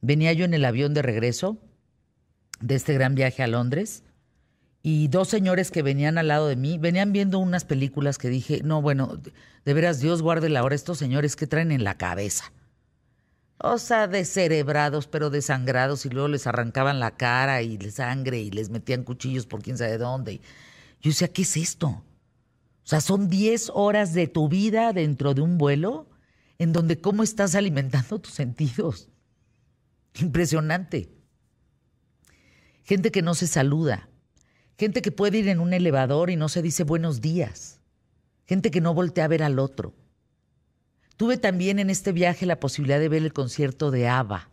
Venía 0.00 0.32
yo 0.32 0.46
en 0.46 0.54
el 0.54 0.64
avión 0.64 0.94
de 0.94 1.02
regreso 1.02 1.58
de 2.60 2.76
este 2.76 2.94
gran 2.94 3.14
viaje 3.14 3.42
a 3.42 3.46
Londres 3.46 4.04
y 4.82 5.08
dos 5.08 5.28
señores 5.28 5.70
que 5.70 5.82
venían 5.82 6.16
al 6.16 6.28
lado 6.28 6.48
de 6.48 6.56
mí 6.56 6.78
venían 6.78 7.12
viendo 7.12 7.38
unas 7.38 7.64
películas 7.64 8.16
que 8.18 8.28
dije, 8.28 8.62
no, 8.64 8.80
bueno, 8.80 9.20
de 9.64 9.74
veras 9.74 10.00
Dios 10.00 10.22
guarde 10.22 10.48
la 10.48 10.64
hora 10.64 10.74
estos 10.74 10.98
señores 10.98 11.36
que 11.36 11.46
traen 11.46 11.70
en 11.70 11.84
la 11.84 11.98
cabeza. 11.98 12.52
O 13.62 13.76
sea, 13.76 14.08
descerebrados, 14.08 15.06
pero 15.06 15.28
desangrados, 15.28 16.06
y 16.06 16.08
luego 16.08 16.28
les 16.28 16.46
arrancaban 16.46 16.98
la 16.98 17.10
cara 17.10 17.60
y 17.60 17.76
la 17.76 17.90
sangre 17.90 18.40
y 18.40 18.50
les 18.50 18.70
metían 18.70 19.04
cuchillos 19.04 19.44
por 19.44 19.62
quién 19.62 19.76
sabe 19.76 19.98
dónde. 19.98 20.40
Yo 21.02 21.10
decía, 21.10 21.28
¿qué 21.28 21.42
es 21.42 21.56
esto? 21.58 21.88
O 21.88 22.04
sea, 22.90 23.02
son 23.02 23.28
10 23.28 23.72
horas 23.74 24.14
de 24.14 24.28
tu 24.28 24.48
vida 24.48 24.94
dentro 24.94 25.34
de 25.34 25.42
un 25.42 25.58
vuelo 25.58 26.08
en 26.58 26.72
donde 26.72 27.00
cómo 27.00 27.22
estás 27.22 27.54
alimentando 27.54 28.18
tus 28.18 28.32
sentidos. 28.32 29.10
Impresionante. 30.14 31.10
Gente 32.82 33.10
que 33.10 33.22
no 33.22 33.34
se 33.34 33.46
saluda. 33.46 34.09
Gente 34.80 35.02
que 35.02 35.12
puede 35.12 35.36
ir 35.36 35.48
en 35.48 35.60
un 35.60 35.74
elevador 35.74 36.30
y 36.30 36.36
no 36.36 36.48
se 36.48 36.62
dice 36.62 36.84
buenos 36.84 37.20
días. 37.20 37.80
Gente 38.46 38.70
que 38.70 38.80
no 38.80 38.94
voltea 38.94 39.26
a 39.26 39.28
ver 39.28 39.42
al 39.42 39.58
otro. 39.58 39.92
Tuve 41.18 41.36
también 41.36 41.78
en 41.78 41.90
este 41.90 42.12
viaje 42.12 42.46
la 42.46 42.60
posibilidad 42.60 42.98
de 42.98 43.10
ver 43.10 43.22
el 43.22 43.34
concierto 43.34 43.90
de 43.90 44.08
ABBA. 44.08 44.48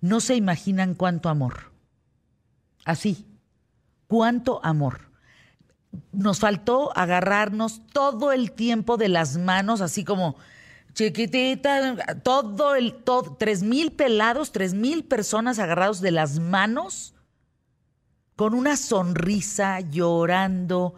No 0.00 0.20
se 0.20 0.36
imaginan 0.36 0.94
cuánto 0.94 1.28
amor. 1.28 1.70
Así, 2.86 3.26
cuánto 4.06 4.64
amor. 4.64 5.10
Nos 6.12 6.38
faltó 6.38 6.96
agarrarnos 6.96 7.82
todo 7.92 8.32
el 8.32 8.52
tiempo 8.52 8.96
de 8.96 9.10
las 9.10 9.36
manos, 9.36 9.82
así 9.82 10.02
como 10.02 10.36
chiquitita, 10.94 12.22
todo 12.22 12.74
el, 12.74 12.94
todo, 12.94 13.36
tres 13.38 13.62
mil 13.62 13.92
pelados, 13.92 14.50
tres 14.50 14.72
mil 14.72 15.04
personas 15.04 15.58
agarrados 15.58 16.00
de 16.00 16.12
las 16.12 16.38
manos, 16.38 17.11
con 18.36 18.54
una 18.54 18.76
sonrisa, 18.76 19.80
llorando, 19.80 20.94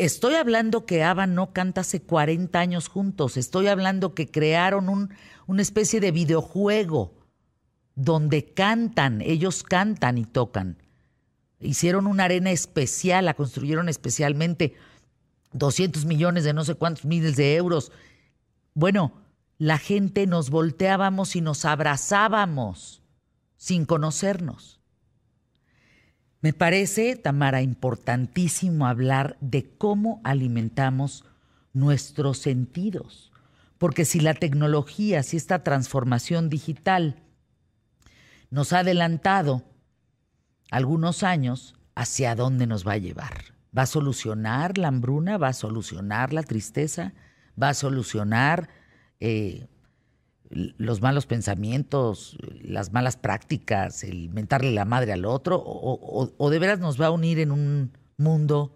Estoy 0.00 0.32
hablando 0.36 0.86
que 0.86 1.04
ABBA 1.04 1.26
no 1.26 1.52
canta 1.52 1.82
hace 1.82 2.00
40 2.00 2.58
años 2.58 2.88
juntos. 2.88 3.36
Estoy 3.36 3.66
hablando 3.66 4.14
que 4.14 4.30
crearon 4.30 4.88
un, 4.88 5.12
una 5.46 5.60
especie 5.60 6.00
de 6.00 6.10
videojuego 6.10 7.12
donde 7.96 8.46
cantan, 8.54 9.20
ellos 9.20 9.62
cantan 9.62 10.16
y 10.16 10.24
tocan. 10.24 10.78
Hicieron 11.58 12.06
una 12.06 12.24
arena 12.24 12.50
especial, 12.50 13.26
la 13.26 13.34
construyeron 13.34 13.90
especialmente 13.90 14.74
200 15.52 16.06
millones 16.06 16.44
de 16.44 16.54
no 16.54 16.64
sé 16.64 16.76
cuántos 16.76 17.04
miles 17.04 17.36
de 17.36 17.56
euros. 17.56 17.92
Bueno, 18.72 19.12
la 19.58 19.76
gente 19.76 20.26
nos 20.26 20.48
volteábamos 20.48 21.36
y 21.36 21.42
nos 21.42 21.66
abrazábamos 21.66 23.02
sin 23.58 23.84
conocernos. 23.84 24.79
Me 26.40 26.52
parece, 26.52 27.16
Tamara, 27.16 27.60
importantísimo 27.60 28.86
hablar 28.86 29.36
de 29.40 29.70
cómo 29.76 30.20
alimentamos 30.24 31.24
nuestros 31.72 32.38
sentidos, 32.38 33.30
porque 33.78 34.04
si 34.04 34.20
la 34.20 34.34
tecnología, 34.34 35.22
si 35.22 35.36
esta 35.36 35.62
transformación 35.62 36.48
digital 36.48 37.22
nos 38.50 38.72
ha 38.72 38.80
adelantado 38.80 39.62
algunos 40.70 41.22
años, 41.22 41.76
¿hacia 41.94 42.34
dónde 42.34 42.66
nos 42.66 42.86
va 42.86 42.92
a 42.92 42.98
llevar? 42.98 43.54
¿Va 43.76 43.82
a 43.82 43.86
solucionar 43.86 44.78
la 44.78 44.88
hambruna? 44.88 45.38
¿Va 45.38 45.48
a 45.48 45.52
solucionar 45.52 46.32
la 46.32 46.42
tristeza? 46.42 47.12
¿Va 47.60 47.70
a 47.70 47.74
solucionar 47.74 48.68
eh, 49.20 49.66
los 50.50 51.00
malos 51.00 51.26
pensamientos, 51.26 52.36
las 52.62 52.92
malas 52.92 53.16
prácticas, 53.16 54.02
el 54.02 54.30
mentarle 54.30 54.72
la 54.72 54.84
madre 54.84 55.12
al 55.12 55.24
otro, 55.24 55.62
o, 55.64 56.50
de 56.50 56.58
veras 56.58 56.80
nos 56.80 57.00
va 57.00 57.06
a 57.06 57.10
unir 57.10 57.38
en 57.38 57.52
un 57.52 57.92
mundo 58.16 58.74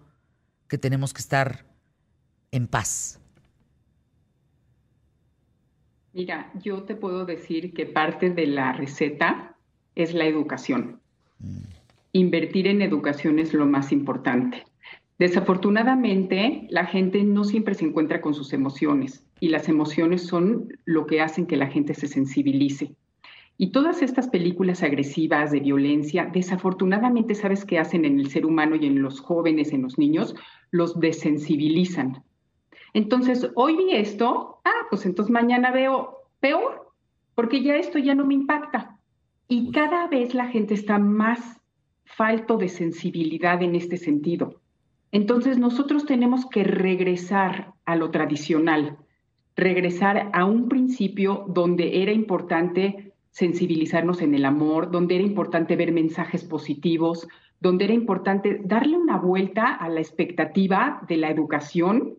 que 0.68 0.78
tenemos 0.78 1.12
que 1.12 1.20
estar 1.20 1.66
en 2.52 2.68
paz? 2.68 3.20
Mira, 6.12 6.52
yo 6.62 6.84
te 6.84 6.94
puedo 6.94 7.26
decir 7.26 7.74
que 7.74 7.86
parte 7.86 8.30
de 8.30 8.46
la 8.46 8.72
receta 8.72 9.56
es 9.96 10.14
la 10.14 10.26
educación. 10.26 11.00
Mm. 11.40 11.58
Invertir 12.12 12.68
en 12.68 12.82
educación 12.82 13.40
es 13.40 13.52
lo 13.52 13.66
más 13.66 13.90
importante. 13.90 14.64
Desafortunadamente, 15.24 16.66
la 16.68 16.84
gente 16.84 17.24
no 17.24 17.44
siempre 17.44 17.74
se 17.74 17.86
encuentra 17.86 18.20
con 18.20 18.34
sus 18.34 18.52
emociones 18.52 19.24
y 19.40 19.48
las 19.48 19.70
emociones 19.70 20.26
son 20.26 20.68
lo 20.84 21.06
que 21.06 21.22
hacen 21.22 21.46
que 21.46 21.56
la 21.56 21.68
gente 21.68 21.94
se 21.94 22.08
sensibilice. 22.08 22.94
Y 23.56 23.72
todas 23.72 24.02
estas 24.02 24.28
películas 24.28 24.82
agresivas 24.82 25.50
de 25.50 25.60
violencia, 25.60 26.30
desafortunadamente, 26.30 27.34
¿sabes 27.34 27.64
qué 27.64 27.78
hacen 27.78 28.04
en 28.04 28.20
el 28.20 28.28
ser 28.28 28.44
humano 28.44 28.76
y 28.76 28.84
en 28.84 29.00
los 29.00 29.18
jóvenes, 29.18 29.72
en 29.72 29.80
los 29.80 29.96
niños? 29.96 30.34
Los 30.70 31.00
desensibilizan. 31.00 32.22
Entonces, 32.92 33.50
hoy 33.54 33.76
vi 33.78 33.92
esto, 33.92 34.60
ah, 34.66 34.86
pues 34.90 35.06
entonces 35.06 35.32
mañana 35.32 35.70
veo 35.70 36.18
peor, 36.40 36.92
porque 37.34 37.62
ya 37.62 37.76
esto 37.76 37.98
ya 37.98 38.14
no 38.14 38.26
me 38.26 38.34
impacta. 38.34 38.98
Y 39.48 39.72
cada 39.72 40.06
vez 40.06 40.34
la 40.34 40.48
gente 40.48 40.74
está 40.74 40.98
más 40.98 41.62
falto 42.04 42.58
de 42.58 42.68
sensibilidad 42.68 43.62
en 43.62 43.74
este 43.74 43.96
sentido. 43.96 44.60
Entonces 45.14 45.58
nosotros 45.58 46.06
tenemos 46.06 46.44
que 46.44 46.64
regresar 46.64 47.72
a 47.84 47.94
lo 47.94 48.10
tradicional, 48.10 48.98
regresar 49.54 50.28
a 50.32 50.44
un 50.44 50.68
principio 50.68 51.44
donde 51.46 52.02
era 52.02 52.10
importante 52.10 53.12
sensibilizarnos 53.30 54.22
en 54.22 54.34
el 54.34 54.44
amor, 54.44 54.90
donde 54.90 55.14
era 55.14 55.22
importante 55.22 55.76
ver 55.76 55.92
mensajes 55.92 56.42
positivos, 56.42 57.28
donde 57.60 57.84
era 57.84 57.94
importante 57.94 58.60
darle 58.64 58.96
una 58.96 59.16
vuelta 59.16 59.72
a 59.72 59.88
la 59.88 60.00
expectativa 60.00 61.00
de 61.06 61.16
la 61.16 61.30
educación 61.30 62.14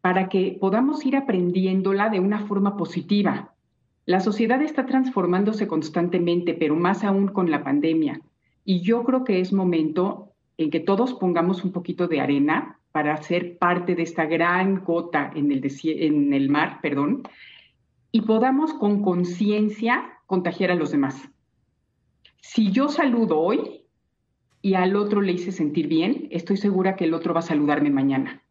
para 0.00 0.28
que 0.28 0.58
podamos 0.60 1.06
ir 1.06 1.14
aprendiéndola 1.14 2.08
de 2.08 2.18
una 2.18 2.40
forma 2.48 2.76
positiva. 2.76 3.54
La 4.04 4.18
sociedad 4.18 4.60
está 4.62 4.84
transformándose 4.84 5.68
constantemente, 5.68 6.54
pero 6.54 6.74
más 6.74 7.04
aún 7.04 7.28
con 7.28 7.52
la 7.52 7.62
pandemia. 7.62 8.20
Y 8.64 8.80
yo 8.80 9.04
creo 9.04 9.22
que 9.22 9.38
es 9.38 9.52
momento 9.52 10.31
en 10.62 10.70
que 10.70 10.80
todos 10.80 11.14
pongamos 11.14 11.64
un 11.64 11.72
poquito 11.72 12.08
de 12.08 12.20
arena 12.20 12.78
para 12.92 13.16
ser 13.16 13.58
parte 13.58 13.94
de 13.94 14.02
esta 14.02 14.26
gran 14.26 14.84
gota 14.84 15.30
en 15.34 15.50
el, 15.50 15.62
en 15.84 16.32
el 16.32 16.48
mar, 16.48 16.78
perdón, 16.82 17.22
y 18.10 18.22
podamos 18.22 18.74
con 18.74 19.02
conciencia 19.02 20.18
contagiar 20.26 20.70
a 20.70 20.74
los 20.74 20.92
demás. 20.92 21.28
Si 22.40 22.70
yo 22.70 22.88
saludo 22.88 23.38
hoy 23.40 23.84
y 24.60 24.74
al 24.74 24.96
otro 24.96 25.22
le 25.22 25.32
hice 25.32 25.52
sentir 25.52 25.88
bien, 25.88 26.28
estoy 26.30 26.56
segura 26.56 26.96
que 26.96 27.04
el 27.04 27.14
otro 27.14 27.32
va 27.32 27.40
a 27.40 27.42
saludarme 27.42 27.90
mañana. 27.90 28.42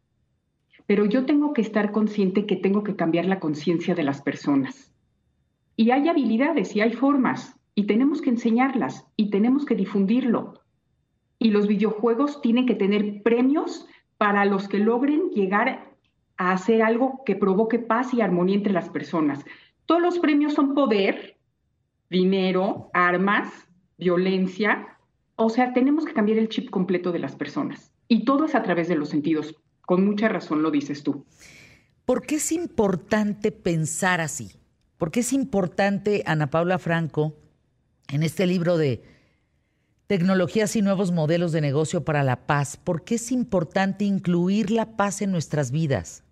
Pero 0.86 1.04
yo 1.06 1.24
tengo 1.24 1.52
que 1.52 1.62
estar 1.62 1.92
consciente 1.92 2.46
que 2.46 2.56
tengo 2.56 2.82
que 2.82 2.96
cambiar 2.96 3.26
la 3.26 3.38
conciencia 3.38 3.94
de 3.94 4.02
las 4.02 4.20
personas. 4.20 4.92
Y 5.76 5.90
hay 5.90 6.08
habilidades 6.08 6.74
y 6.74 6.80
hay 6.80 6.92
formas, 6.92 7.56
y 7.74 7.84
tenemos 7.84 8.20
que 8.20 8.30
enseñarlas 8.30 9.06
y 9.16 9.30
tenemos 9.30 9.64
que 9.64 9.74
difundirlo 9.74 10.61
y 11.42 11.50
los 11.50 11.66
videojuegos 11.66 12.40
tienen 12.40 12.66
que 12.66 12.76
tener 12.76 13.22
premios 13.22 13.86
para 14.16 14.44
los 14.44 14.68
que 14.68 14.78
logren 14.78 15.30
llegar 15.30 15.92
a 16.36 16.52
hacer 16.52 16.82
algo 16.82 17.22
que 17.26 17.34
provoque 17.34 17.80
paz 17.80 18.14
y 18.14 18.20
armonía 18.20 18.54
entre 18.54 18.72
las 18.72 18.88
personas. 18.88 19.44
Todos 19.86 20.00
los 20.00 20.20
premios 20.20 20.54
son 20.54 20.72
poder, 20.74 21.36
dinero, 22.08 22.90
armas, 22.94 23.52
violencia. 23.98 24.96
O 25.34 25.50
sea, 25.50 25.72
tenemos 25.72 26.04
que 26.04 26.12
cambiar 26.14 26.38
el 26.38 26.48
chip 26.48 26.70
completo 26.70 27.10
de 27.10 27.18
las 27.18 27.34
personas. 27.34 27.92
Y 28.06 28.24
todo 28.24 28.44
es 28.44 28.54
a 28.54 28.62
través 28.62 28.86
de 28.86 28.94
los 28.94 29.08
sentidos. 29.08 29.56
Con 29.80 30.06
mucha 30.06 30.28
razón 30.28 30.62
lo 30.62 30.70
dices 30.70 31.02
tú. 31.02 31.26
¿Por 32.04 32.22
qué 32.22 32.36
es 32.36 32.52
importante 32.52 33.50
pensar 33.50 34.20
así? 34.20 34.52
¿Por 34.96 35.10
qué 35.10 35.20
es 35.20 35.32
importante, 35.32 36.22
Ana 36.24 36.50
Paula 36.50 36.78
Franco, 36.78 37.34
en 38.08 38.22
este 38.22 38.46
libro 38.46 38.76
de 38.76 39.02
tecnologías 40.06 40.76
y 40.76 40.82
nuevos 40.82 41.12
modelos 41.12 41.52
de 41.52 41.60
negocio 41.60 42.04
para 42.04 42.22
la 42.22 42.46
paz, 42.46 42.76
¿por 42.76 43.04
qué 43.04 43.16
es 43.16 43.32
importante 43.32 44.04
incluir 44.04 44.70
la 44.70 44.96
paz 44.96 45.22
en 45.22 45.30
nuestras 45.30 45.70
vidas? 45.70 46.24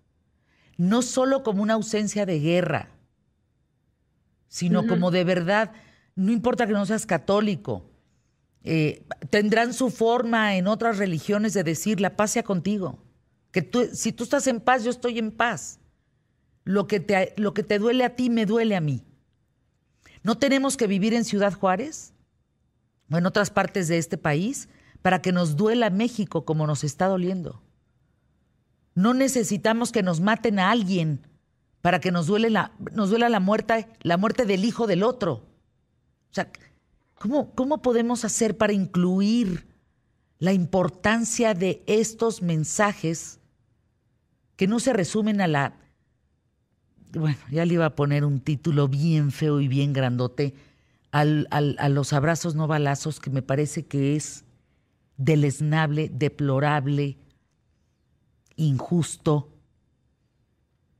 No 0.77 1.01
solo 1.01 1.43
como 1.43 1.63
una 1.63 1.73
ausencia 1.73 2.25
de 2.25 2.39
guerra, 2.39 2.89
sino 4.47 4.85
como 4.85 5.11
de 5.11 5.23
verdad, 5.23 5.71
no 6.15 6.31
importa 6.31 6.67
que 6.67 6.73
no 6.73 6.85
seas 6.85 7.05
católico, 7.05 7.89
eh, 8.63 9.05
tendrán 9.29 9.73
su 9.73 9.89
forma 9.89 10.55
en 10.55 10.67
otras 10.67 10.97
religiones 10.97 11.53
de 11.53 11.63
decir 11.63 12.01
la 12.01 12.15
paz 12.15 12.31
sea 12.31 12.43
contigo. 12.43 12.99
Que 13.51 13.61
tú, 13.61 13.89
si 13.93 14.11
tú 14.11 14.23
estás 14.23 14.47
en 14.47 14.59
paz, 14.59 14.83
yo 14.83 14.91
estoy 14.91 15.19
en 15.19 15.31
paz. 15.31 15.79
Lo 16.63 16.87
que, 16.87 16.99
te, 16.99 17.33
lo 17.37 17.53
que 17.53 17.63
te 17.63 17.79
duele 17.79 18.03
a 18.03 18.15
ti, 18.15 18.29
me 18.29 18.45
duele 18.45 18.75
a 18.75 18.81
mí. 18.81 19.03
¿No 20.23 20.37
tenemos 20.37 20.77
que 20.77 20.87
vivir 20.87 21.13
en 21.13 21.25
Ciudad 21.25 21.53
Juárez? 21.53 22.13
En 23.17 23.25
otras 23.25 23.49
partes 23.49 23.87
de 23.87 23.97
este 23.97 24.17
país 24.17 24.69
para 25.01 25.21
que 25.21 25.31
nos 25.31 25.55
duela 25.55 25.89
México 25.89 26.45
como 26.45 26.67
nos 26.67 26.83
está 26.83 27.07
doliendo. 27.07 27.61
No 28.93 29.13
necesitamos 29.13 29.91
que 29.91 30.03
nos 30.03 30.19
maten 30.19 30.59
a 30.59 30.71
alguien 30.71 31.27
para 31.81 31.99
que 31.99 32.11
nos, 32.11 32.27
duele 32.27 32.49
la, 32.49 32.71
nos 32.93 33.09
duela 33.09 33.29
la 33.29 33.39
muerte, 33.39 33.87
la 34.01 34.17
muerte 34.17 34.45
del 34.45 34.65
hijo 34.65 34.85
del 34.87 35.03
otro. 35.03 35.33
O 35.33 36.33
sea, 36.33 36.51
¿cómo, 37.15 37.51
¿cómo 37.55 37.81
podemos 37.81 38.23
hacer 38.23 38.57
para 38.57 38.73
incluir 38.73 39.67
la 40.39 40.53
importancia 40.53 41.53
de 41.53 41.83
estos 41.87 42.41
mensajes 42.41 43.39
que 44.55 44.67
no 44.67 44.79
se 44.79 44.93
resumen 44.93 45.41
a 45.41 45.47
la... 45.47 45.77
Bueno, 47.13 47.37
ya 47.51 47.65
le 47.65 47.73
iba 47.73 47.85
a 47.85 47.95
poner 47.95 48.23
un 48.23 48.39
título 48.39 48.87
bien 48.87 49.31
feo 49.31 49.59
y 49.59 49.67
bien 49.67 49.91
grandote, 49.91 50.55
al, 51.11 51.47
a 51.51 51.89
los 51.89 52.13
abrazos 52.13 52.55
no 52.55 52.67
balazos, 52.67 53.19
que 53.19 53.29
me 53.29 53.41
parece 53.41 53.85
que 53.85 54.15
es 54.15 54.45
deleznable, 55.17 56.09
deplorable, 56.09 57.17
injusto. 58.55 59.49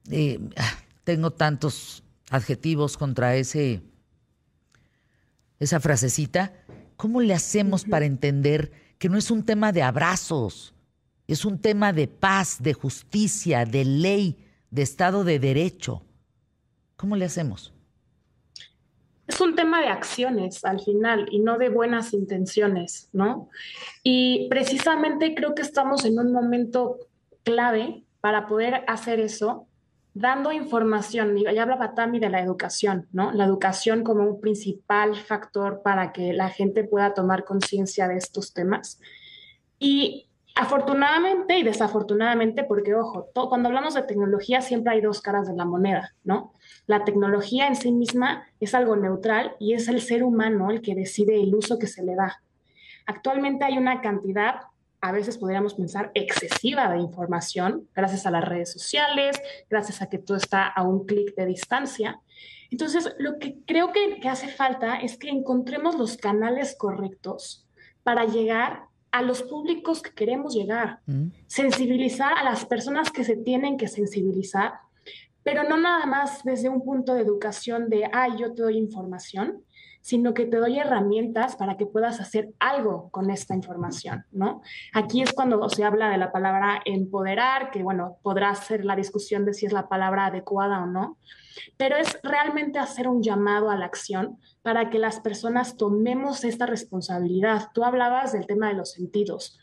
Eh, 0.09 0.39
ah, 0.57 0.73
tengo 1.03 1.31
tantos 1.31 2.03
adjetivos 2.29 2.97
contra 2.97 3.35
ese, 3.35 3.81
esa 5.59 5.79
frasecita. 5.79 6.53
¿Cómo 6.97 7.21
le 7.21 7.33
hacemos 7.33 7.85
para 7.85 8.05
entender 8.05 8.71
que 8.99 9.09
no 9.09 9.17
es 9.17 9.31
un 9.31 9.43
tema 9.43 9.71
de 9.71 9.81
abrazos, 9.81 10.75
es 11.27 11.45
un 11.45 11.57
tema 11.57 11.93
de 11.93 12.07
paz, 12.07 12.57
de 12.59 12.73
justicia, 12.73 13.65
de 13.65 13.85
ley, 13.85 14.45
de 14.69 14.83
Estado 14.83 15.23
de 15.23 15.39
Derecho? 15.39 16.03
¿Cómo 16.95 17.15
le 17.15 17.25
hacemos? 17.25 17.73
Es 19.27 19.39
un 19.39 19.55
tema 19.55 19.81
de 19.81 19.87
acciones 19.87 20.65
al 20.65 20.79
final 20.79 21.27
y 21.31 21.39
no 21.39 21.57
de 21.57 21.69
buenas 21.69 22.13
intenciones, 22.13 23.09
¿no? 23.13 23.49
Y 24.03 24.47
precisamente 24.49 25.33
creo 25.35 25.55
que 25.55 25.61
estamos 25.61 26.05
en 26.05 26.19
un 26.19 26.31
momento 26.31 26.97
clave 27.43 28.03
para 28.19 28.47
poder 28.47 28.83
hacer 28.87 29.19
eso, 29.19 29.67
dando 30.13 30.51
información. 30.51 31.37
Ya 31.37 31.61
hablaba 31.61 31.95
Tami 31.95 32.19
de 32.19 32.29
la 32.29 32.41
educación, 32.41 33.07
¿no? 33.11 33.31
La 33.31 33.45
educación 33.45 34.03
como 34.03 34.23
un 34.23 34.41
principal 34.41 35.15
factor 35.15 35.81
para 35.81 36.11
que 36.11 36.33
la 36.33 36.49
gente 36.49 36.83
pueda 36.83 37.13
tomar 37.13 37.45
conciencia 37.45 38.07
de 38.07 38.17
estos 38.17 38.53
temas. 38.53 38.99
Y 39.79 40.27
afortunadamente 40.55 41.57
y 41.57 41.63
desafortunadamente, 41.63 42.63
porque 42.63 42.95
ojo, 42.95 43.29
cuando 43.33 43.69
hablamos 43.69 43.93
de 43.93 44.03
tecnología 44.03 44.61
siempre 44.61 44.93
hay 44.93 45.01
dos 45.01 45.21
caras 45.21 45.47
de 45.47 45.55
la 45.55 45.65
moneda, 45.65 46.13
¿no? 46.23 46.53
La 46.87 47.03
tecnología 47.03 47.67
en 47.67 47.75
sí 47.75 47.91
misma 47.91 48.45
es 48.59 48.75
algo 48.75 48.95
neutral 48.95 49.55
y 49.59 49.73
es 49.73 49.87
el 49.87 50.01
ser 50.01 50.23
humano 50.23 50.71
el 50.71 50.81
que 50.81 50.95
decide 50.95 51.41
el 51.41 51.55
uso 51.55 51.79
que 51.79 51.87
se 51.87 52.03
le 52.03 52.15
da. 52.15 52.41
Actualmente 53.05 53.65
hay 53.65 53.77
una 53.77 54.01
cantidad, 54.01 54.61
a 55.01 55.11
veces 55.11 55.37
podríamos 55.37 55.73
pensar, 55.73 56.11
excesiva 56.13 56.91
de 56.91 56.99
información, 56.99 57.87
gracias 57.95 58.25
a 58.25 58.31
las 58.31 58.45
redes 58.45 58.71
sociales, 58.71 59.41
gracias 59.69 60.01
a 60.01 60.09
que 60.09 60.19
todo 60.19 60.37
está 60.37 60.67
a 60.67 60.83
un 60.83 61.05
clic 61.05 61.35
de 61.35 61.45
distancia. 61.45 62.19
Entonces, 62.69 63.13
lo 63.19 63.37
que 63.37 63.57
creo 63.65 63.91
que, 63.91 64.27
hace 64.29 64.47
falta 64.47 64.95
es 64.97 65.17
que 65.17 65.29
encontremos 65.29 65.95
los 65.95 66.15
canales 66.17 66.75
correctos 66.77 67.65
para 68.03 68.25
llegar 68.25 68.83
a 69.11 69.21
los 69.21 69.43
públicos 69.43 70.01
que 70.01 70.13
queremos 70.13 70.53
llegar, 70.55 70.99
mm. 71.05 71.27
sensibilizar 71.47 72.37
a 72.37 72.43
las 72.43 72.65
personas 72.65 73.11
que 73.11 73.23
se 73.23 73.35
tienen 73.35 73.77
que 73.77 73.87
sensibilizar 73.87 74.73
pero 75.43 75.63
no 75.63 75.77
nada 75.77 76.05
más 76.05 76.43
desde 76.43 76.69
un 76.69 76.83
punto 76.83 77.13
de 77.13 77.21
educación 77.21 77.89
de, 77.89 78.09
ay, 78.11 78.33
yo 78.37 78.53
te 78.53 78.61
doy 78.61 78.77
información, 78.77 79.63
sino 80.01 80.33
que 80.33 80.45
te 80.45 80.57
doy 80.57 80.79
herramientas 80.79 81.55
para 81.55 81.77
que 81.77 81.85
puedas 81.85 82.19
hacer 82.19 82.49
algo 82.59 83.09
con 83.11 83.29
esta 83.29 83.55
información, 83.55 84.25
¿no? 84.31 84.61
Aquí 84.93 85.21
es 85.21 85.31
cuando 85.31 85.67
se 85.69 85.83
habla 85.83 86.09
de 86.09 86.17
la 86.17 86.31
palabra 86.31 86.81
empoderar, 86.85 87.69
que 87.69 87.83
bueno, 87.83 88.17
podrá 88.23 88.53
ser 88.55 88.83
la 88.83 88.95
discusión 88.95 89.45
de 89.45 89.53
si 89.53 89.67
es 89.67 89.73
la 89.73 89.87
palabra 89.87 90.27
adecuada 90.27 90.83
o 90.83 90.87
no, 90.87 91.17
pero 91.77 91.97
es 91.97 92.19
realmente 92.23 92.79
hacer 92.79 93.07
un 93.07 93.21
llamado 93.23 93.69
a 93.69 93.77
la 93.77 93.85
acción 93.85 94.37
para 94.61 94.89
que 94.89 94.99
las 94.99 95.19
personas 95.19 95.77
tomemos 95.77 96.43
esta 96.43 96.65
responsabilidad. 96.65 97.69
Tú 97.73 97.83
hablabas 97.83 98.33
del 98.33 98.47
tema 98.47 98.69
de 98.69 98.75
los 98.75 98.91
sentidos. 98.91 99.59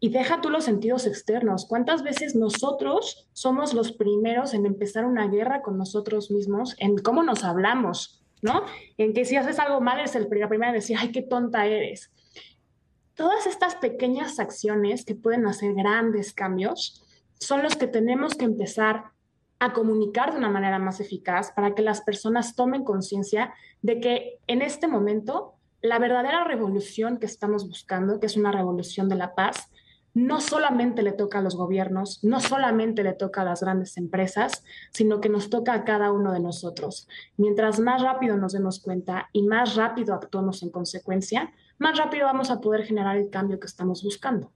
Y 0.00 0.08
deja 0.08 0.40
tú 0.40 0.50
los 0.50 0.64
sentidos 0.64 1.06
externos. 1.06 1.66
¿Cuántas 1.68 2.02
veces 2.02 2.34
nosotros 2.34 3.28
somos 3.32 3.72
los 3.72 3.92
primeros 3.92 4.52
en 4.52 4.66
empezar 4.66 5.04
una 5.04 5.28
guerra 5.28 5.62
con 5.62 5.78
nosotros 5.78 6.30
mismos, 6.32 6.74
en 6.78 6.98
cómo 6.98 7.22
nos 7.22 7.44
hablamos, 7.44 8.24
¿no? 8.40 8.64
En 8.98 9.12
que 9.14 9.24
si 9.24 9.36
haces 9.36 9.60
algo 9.60 9.80
mal 9.80 10.00
es 10.00 10.16
el, 10.16 10.26
la 10.28 10.48
primera 10.48 10.70
en 10.70 10.74
decir, 10.74 10.96
ay, 10.98 11.12
qué 11.12 11.22
tonta 11.22 11.66
eres. 11.66 12.10
Todas 13.14 13.46
estas 13.46 13.76
pequeñas 13.76 14.40
acciones 14.40 15.04
que 15.04 15.14
pueden 15.14 15.46
hacer 15.46 15.72
grandes 15.74 16.32
cambios 16.32 17.04
son 17.38 17.62
los 17.62 17.76
que 17.76 17.86
tenemos 17.86 18.34
que 18.34 18.44
empezar 18.44 19.12
a 19.62 19.72
comunicar 19.72 20.32
de 20.32 20.38
una 20.38 20.50
manera 20.50 20.80
más 20.80 20.98
eficaz 20.98 21.52
para 21.52 21.72
que 21.76 21.82
las 21.82 22.00
personas 22.00 22.56
tomen 22.56 22.82
conciencia 22.82 23.54
de 23.80 24.00
que 24.00 24.40
en 24.48 24.60
este 24.60 24.88
momento 24.88 25.54
la 25.80 26.00
verdadera 26.00 26.42
revolución 26.42 27.18
que 27.18 27.26
estamos 27.26 27.68
buscando, 27.68 28.18
que 28.18 28.26
es 28.26 28.36
una 28.36 28.50
revolución 28.50 29.08
de 29.08 29.14
la 29.14 29.36
paz, 29.36 29.70
no 30.14 30.40
solamente 30.40 31.04
le 31.04 31.12
toca 31.12 31.38
a 31.38 31.42
los 31.42 31.54
gobiernos, 31.54 32.24
no 32.24 32.40
solamente 32.40 33.04
le 33.04 33.12
toca 33.12 33.42
a 33.42 33.44
las 33.44 33.62
grandes 33.62 33.96
empresas, 33.96 34.64
sino 34.90 35.20
que 35.20 35.28
nos 35.28 35.48
toca 35.48 35.74
a 35.74 35.84
cada 35.84 36.10
uno 36.10 36.32
de 36.32 36.40
nosotros. 36.40 37.06
Mientras 37.36 37.78
más 37.78 38.02
rápido 38.02 38.36
nos 38.36 38.54
demos 38.54 38.80
cuenta 38.80 39.28
y 39.32 39.44
más 39.44 39.76
rápido 39.76 40.12
actuamos 40.12 40.64
en 40.64 40.70
consecuencia, 40.70 41.52
más 41.78 41.96
rápido 41.96 42.26
vamos 42.26 42.50
a 42.50 42.60
poder 42.60 42.84
generar 42.84 43.16
el 43.16 43.30
cambio 43.30 43.60
que 43.60 43.68
estamos 43.68 44.02
buscando. 44.02 44.50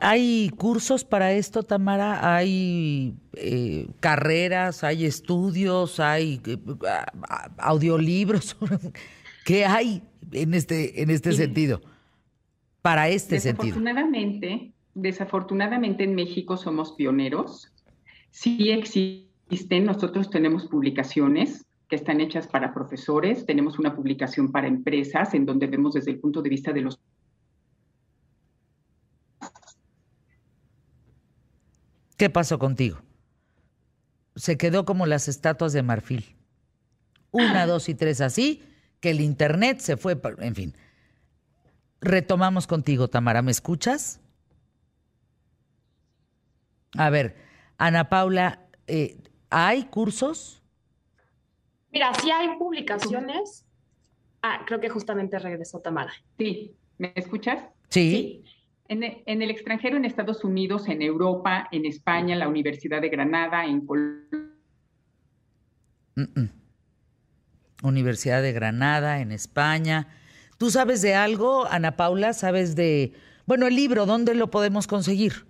¿Hay 0.00 0.50
cursos 0.56 1.04
para 1.04 1.32
esto, 1.32 1.62
Tamara? 1.62 2.34
¿Hay 2.36 3.14
eh, 3.34 3.86
carreras? 4.00 4.82
¿Hay 4.82 5.04
estudios? 5.04 6.00
¿Hay 6.00 6.40
eh, 6.46 6.58
audiolibros? 7.58 8.56
¿Qué 9.44 9.64
hay 9.64 10.02
en 10.32 10.54
este, 10.54 11.02
en 11.02 11.10
este 11.10 11.32
sentido? 11.32 11.80
para 12.82 13.08
este 13.08 13.36
desafortunadamente, 13.36 14.48
sentido? 14.48 14.74
Desafortunadamente 14.94 16.04
en 16.04 16.14
México 16.14 16.56
somos 16.56 16.92
pioneros. 16.92 17.72
Sí 18.30 18.70
existen, 18.70 19.84
nosotros 19.84 20.30
tenemos 20.30 20.66
publicaciones 20.66 21.66
que 21.88 21.96
están 21.96 22.20
hechas 22.20 22.46
para 22.46 22.72
profesores, 22.72 23.46
tenemos 23.46 23.78
una 23.78 23.94
publicación 23.94 24.52
para 24.52 24.68
empresas 24.68 25.34
en 25.34 25.44
donde 25.44 25.66
vemos 25.66 25.94
desde 25.94 26.12
el 26.12 26.20
punto 26.20 26.40
de 26.42 26.48
vista 26.48 26.72
de 26.72 26.82
los... 26.82 27.00
¿Qué 32.20 32.28
pasó 32.28 32.58
contigo? 32.58 32.98
Se 34.36 34.58
quedó 34.58 34.84
como 34.84 35.06
las 35.06 35.26
estatuas 35.26 35.72
de 35.72 35.82
marfil. 35.82 36.36
Una, 37.30 37.64
dos 37.64 37.88
y 37.88 37.94
tres 37.94 38.20
así, 38.20 38.62
que 39.00 39.08
el 39.08 39.22
Internet 39.22 39.80
se 39.80 39.96
fue, 39.96 40.20
en 40.40 40.54
fin 40.54 40.74
retomamos 42.02 42.66
contigo, 42.66 43.08
Tamara. 43.08 43.40
¿Me 43.40 43.50
escuchas? 43.50 44.20
A 46.98 47.08
ver, 47.08 47.36
Ana 47.78 48.10
Paula, 48.10 48.66
eh, 48.86 49.16
¿hay 49.48 49.84
cursos? 49.84 50.62
Mira, 51.90 52.12
sí 52.20 52.30
hay 52.30 52.48
publicaciones. 52.58 53.66
Ah, 54.42 54.64
creo 54.66 54.78
que 54.78 54.90
justamente 54.90 55.38
regresó 55.38 55.80
Tamara. 55.80 56.12
Sí, 56.36 56.76
¿me 56.98 57.14
escuchas? 57.16 57.64
Sí. 57.88 58.44
En, 58.90 59.04
el 59.40 59.50
extranjero, 59.52 59.96
en 59.96 60.04
Estados 60.04 60.42
Unidos, 60.42 60.88
en 60.88 61.00
Europa, 61.00 61.68
en 61.70 61.86
España, 61.86 62.34
la 62.34 62.48
Universidad 62.48 63.00
de 63.00 63.08
Granada, 63.08 63.64
en 63.64 63.86
Colombia. 63.86 64.50
Universidad 67.84 68.42
de 68.42 68.52
Granada, 68.52 69.20
en 69.20 69.30
España. 69.30 70.08
¿Tú 70.58 70.72
sabes 70.72 71.02
de 71.02 71.14
algo, 71.14 71.66
Ana 71.66 71.94
Paula? 71.94 72.32
¿Sabes 72.32 72.74
de, 72.74 73.12
bueno, 73.46 73.68
el 73.68 73.76
libro, 73.76 74.06
¿dónde 74.06 74.34
lo 74.34 74.50
podemos 74.50 74.88
conseguir? 74.88 75.46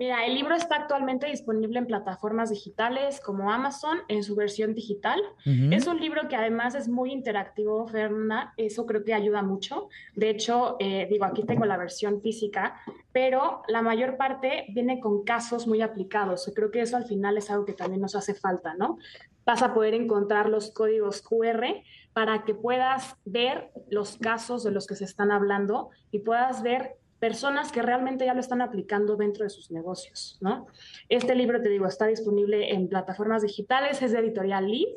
Mira, 0.00 0.24
el 0.24 0.34
libro 0.34 0.54
está 0.54 0.76
actualmente 0.76 1.26
disponible 1.26 1.78
en 1.78 1.86
plataformas 1.86 2.48
digitales 2.48 3.20
como 3.20 3.52
Amazon 3.52 3.98
en 4.08 4.24
su 4.24 4.34
versión 4.34 4.72
digital. 4.74 5.20
Es 5.44 5.86
un 5.86 6.00
libro 6.00 6.26
que 6.26 6.36
además 6.36 6.74
es 6.74 6.88
muy 6.88 7.12
interactivo, 7.12 7.86
Fernanda. 7.86 8.54
Eso 8.56 8.86
creo 8.86 9.04
que 9.04 9.12
ayuda 9.12 9.42
mucho. 9.42 9.90
De 10.14 10.30
hecho, 10.30 10.76
eh, 10.80 11.06
digo, 11.10 11.26
aquí 11.26 11.44
tengo 11.44 11.66
la 11.66 11.76
versión 11.76 12.22
física, 12.22 12.80
pero 13.12 13.60
la 13.68 13.82
mayor 13.82 14.16
parte 14.16 14.64
viene 14.72 15.00
con 15.00 15.22
casos 15.22 15.66
muy 15.66 15.82
aplicados. 15.82 16.50
Creo 16.56 16.70
que 16.70 16.80
eso 16.80 16.96
al 16.96 17.04
final 17.04 17.36
es 17.36 17.50
algo 17.50 17.66
que 17.66 17.74
también 17.74 18.00
nos 18.00 18.16
hace 18.16 18.32
falta, 18.32 18.72
¿no? 18.76 18.96
Vas 19.44 19.60
a 19.60 19.74
poder 19.74 19.92
encontrar 19.92 20.48
los 20.48 20.70
códigos 20.70 21.20
QR 21.20 21.82
para 22.14 22.44
que 22.44 22.54
puedas 22.54 23.16
ver 23.26 23.70
los 23.90 24.16
casos 24.16 24.64
de 24.64 24.70
los 24.70 24.86
que 24.86 24.96
se 24.96 25.04
están 25.04 25.30
hablando 25.30 25.90
y 26.10 26.20
puedas 26.20 26.62
ver 26.62 26.96
personas 27.20 27.70
que 27.70 27.82
realmente 27.82 28.24
ya 28.24 28.34
lo 28.34 28.40
están 28.40 28.62
aplicando 28.62 29.14
dentro 29.14 29.44
de 29.44 29.50
sus 29.50 29.70
negocios, 29.70 30.38
¿no? 30.40 30.66
Este 31.08 31.34
libro, 31.34 31.60
te 31.60 31.68
digo, 31.68 31.86
está 31.86 32.06
disponible 32.06 32.72
en 32.72 32.88
plataformas 32.88 33.42
digitales, 33.42 34.02
es 34.02 34.12
de 34.12 34.18
editorial 34.18 34.68
Lee. 34.68 34.88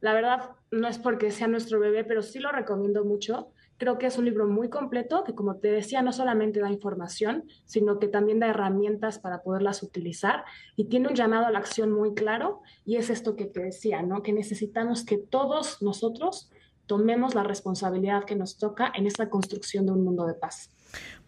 La 0.00 0.14
verdad, 0.14 0.50
no 0.70 0.86
es 0.86 0.98
porque 0.98 1.32
sea 1.32 1.48
nuestro 1.48 1.80
bebé, 1.80 2.04
pero 2.04 2.22
sí 2.22 2.38
lo 2.38 2.52
recomiendo 2.52 3.04
mucho. 3.04 3.50
Creo 3.78 3.98
que 3.98 4.06
es 4.06 4.16
un 4.16 4.26
libro 4.26 4.46
muy 4.46 4.70
completo 4.70 5.24
que, 5.24 5.34
como 5.34 5.56
te 5.56 5.68
decía, 5.68 6.02
no 6.02 6.12
solamente 6.12 6.60
da 6.60 6.70
información, 6.70 7.44
sino 7.64 7.98
que 7.98 8.06
también 8.06 8.38
da 8.38 8.46
herramientas 8.46 9.18
para 9.18 9.42
poderlas 9.42 9.82
utilizar 9.82 10.44
y 10.76 10.84
tiene 10.84 11.08
un 11.08 11.14
llamado 11.14 11.46
a 11.46 11.50
la 11.50 11.58
acción 11.58 11.90
muy 11.90 12.14
claro 12.14 12.62
y 12.84 12.96
es 12.96 13.10
esto 13.10 13.34
que 13.34 13.46
te 13.46 13.64
decía, 13.64 14.02
¿no? 14.02 14.22
Que 14.22 14.32
necesitamos 14.32 15.04
que 15.04 15.18
todos 15.18 15.82
nosotros 15.82 16.50
tomemos 16.86 17.34
la 17.34 17.42
responsabilidad 17.42 18.24
que 18.24 18.36
nos 18.36 18.56
toca 18.56 18.92
en 18.94 19.06
esta 19.06 19.28
construcción 19.28 19.84
de 19.86 19.92
un 19.92 20.04
mundo 20.04 20.26
de 20.26 20.34
paz. 20.34 20.70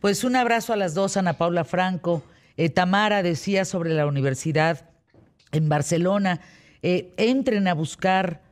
Pues 0.00 0.22
un 0.22 0.36
abrazo 0.36 0.72
a 0.72 0.76
las 0.76 0.94
dos, 0.94 1.16
Ana 1.16 1.38
Paula 1.38 1.64
Franco. 1.64 2.22
Eh, 2.56 2.70
Tamara 2.70 3.22
decía 3.22 3.64
sobre 3.64 3.94
la 3.94 4.06
universidad 4.06 4.90
en 5.52 5.68
Barcelona, 5.68 6.40
eh, 6.82 7.12
entren 7.16 7.68
a 7.68 7.74
buscar 7.74 8.42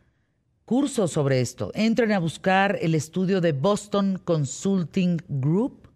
cursos 0.65 1.13
sobre 1.13 1.41
esto, 1.41 1.73
entren 1.75 2.13
a 2.13 2.19
buscar 2.19 2.79
el 2.81 2.95
estudio 2.95 3.41
de 3.41 3.53
Boston 3.53 4.21
Consulting 4.25 5.23
Group, 5.29 5.89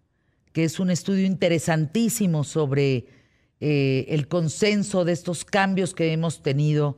que 0.53 0.65
es 0.65 0.79
un 0.79 0.89
estudio 0.89 1.25
interesantísimo 1.25 2.43
sobre 2.43 3.07
eh, 3.59 4.05
el 4.09 4.27
consenso 4.27 5.05
de 5.05 5.13
estos 5.13 5.43
cambios 5.43 5.93
que 5.93 6.11
hemos 6.13 6.43
tenido, 6.43 6.97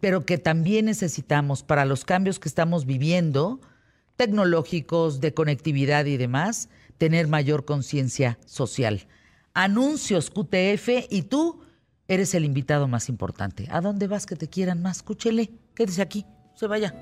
pero 0.00 0.24
que 0.24 0.38
también 0.38 0.84
necesitamos 0.84 1.64
para 1.64 1.84
los 1.84 2.04
cambios 2.04 2.38
que 2.38 2.48
estamos 2.48 2.86
viviendo, 2.86 3.60
tecnológicos, 4.14 5.20
de 5.20 5.34
conectividad 5.34 6.04
y 6.04 6.16
demás, 6.16 6.68
tener 7.02 7.26
mayor 7.26 7.64
conciencia 7.64 8.38
social. 8.46 9.08
Anuncios 9.54 10.30
QTF 10.30 11.10
y 11.10 11.22
tú 11.22 11.60
eres 12.06 12.32
el 12.36 12.44
invitado 12.44 12.86
más 12.86 13.08
importante. 13.08 13.66
¿A 13.72 13.80
dónde 13.80 14.06
vas 14.06 14.24
que 14.24 14.36
te 14.36 14.46
quieran 14.48 14.82
más? 14.82 14.98
Escúchele, 14.98 15.50
quédese 15.74 16.00
aquí, 16.00 16.24
se 16.54 16.68
vaya. 16.68 16.94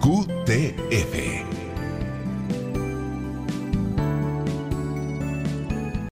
QTF 0.00 1.29